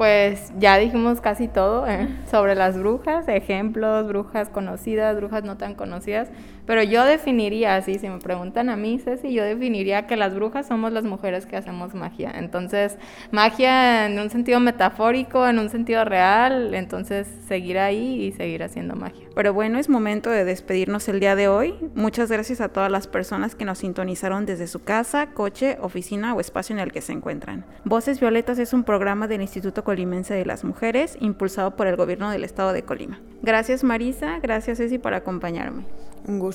Pues 0.00 0.50
ya 0.58 0.78
dijimos 0.78 1.20
casi 1.20 1.46
todo 1.46 1.86
¿eh? 1.86 2.08
sobre 2.30 2.54
las 2.54 2.78
brujas, 2.78 3.28
ejemplos, 3.28 4.08
brujas 4.08 4.48
conocidas, 4.48 5.14
brujas 5.14 5.44
no 5.44 5.58
tan 5.58 5.74
conocidas, 5.74 6.30
pero 6.66 6.82
yo 6.82 7.04
definiría 7.04 7.76
así, 7.76 7.98
si 7.98 8.08
me 8.08 8.18
preguntan 8.18 8.68
a 8.68 8.76
mí, 8.76 8.98
Ceci, 8.98 9.32
yo 9.32 9.44
definiría 9.44 10.06
que 10.06 10.16
las 10.16 10.34
brujas 10.34 10.66
somos 10.66 10.92
las 10.92 11.04
mujeres 11.04 11.46
que 11.46 11.56
hacemos 11.56 11.94
magia. 11.94 12.32
Entonces, 12.34 12.96
magia 13.30 14.06
en 14.06 14.18
un 14.18 14.30
sentido 14.30 14.60
metafórico, 14.60 15.46
en 15.46 15.58
un 15.58 15.68
sentido 15.68 16.04
real, 16.04 16.74
entonces 16.74 17.28
seguir 17.46 17.78
ahí 17.78 18.24
y 18.24 18.32
seguir 18.32 18.62
haciendo 18.62 18.94
magia. 18.94 19.26
Pero 19.34 19.54
bueno, 19.54 19.78
es 19.78 19.88
momento 19.88 20.30
de 20.30 20.44
despedirnos 20.44 21.08
el 21.08 21.20
día 21.20 21.36
de 21.36 21.48
hoy. 21.48 21.74
Muchas 21.94 22.30
gracias 22.30 22.60
a 22.60 22.68
todas 22.68 22.90
las 22.90 23.06
personas 23.06 23.54
que 23.54 23.64
nos 23.64 23.78
sintonizaron 23.78 24.46
desde 24.46 24.66
su 24.66 24.82
casa, 24.82 25.30
coche, 25.32 25.78
oficina 25.80 26.34
o 26.34 26.40
espacio 26.40 26.74
en 26.74 26.80
el 26.80 26.92
que 26.92 27.00
se 27.00 27.12
encuentran. 27.12 27.64
Voces 27.84 28.20
Violetas 28.20 28.58
es 28.58 28.72
un 28.72 28.84
programa 28.84 29.28
del 29.28 29.42
Instituto 29.42 29.84
Colimense 29.84 30.34
de 30.34 30.44
las 30.44 30.64
Mujeres, 30.64 31.16
impulsado 31.20 31.76
por 31.76 31.86
el 31.86 31.96
gobierno 31.96 32.30
del 32.30 32.44
estado 32.44 32.72
de 32.72 32.82
Colima. 32.82 33.20
Gracias 33.42 33.84
Marisa, 33.84 34.38
gracias 34.40 34.78
Ceci 34.78 34.98
por 34.98 35.14
acompañarme. 35.14 35.84
Un 36.26 36.38
gusto. 36.38 36.49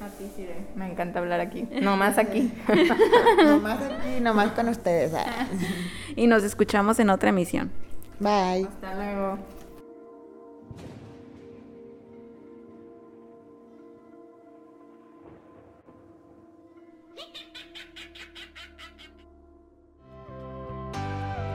A 0.00 0.08
ti, 0.08 0.30
sí, 0.36 0.46
me 0.76 0.90
encanta 0.90 1.18
hablar 1.18 1.40
aquí. 1.40 1.68
No 1.82 1.96
más 1.96 2.18
aquí. 2.18 2.52
no 3.44 3.58
más 3.58 3.80
aquí, 3.82 4.20
no 4.20 4.34
más 4.34 4.52
con 4.52 4.68
ustedes. 4.68 5.12
Ah. 5.14 5.46
y 6.16 6.26
nos 6.26 6.42
escuchamos 6.44 6.98
en 7.00 7.10
otra 7.10 7.30
emisión. 7.30 7.70
Bye. 8.18 8.66
Hasta 8.66 8.94
luego. 8.94 9.38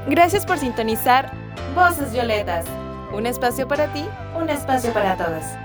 Gracias 0.08 0.46
por 0.46 0.60
sintonizar 0.60 1.32
Voces 1.74 2.14
Violetas. 2.14 2.66
Un 3.12 3.26
espacio 3.26 3.68
para 3.68 3.92
ti, 3.92 4.06
un 4.40 4.50
espacio 4.50 4.94
para 4.94 5.18
todas. 5.18 5.65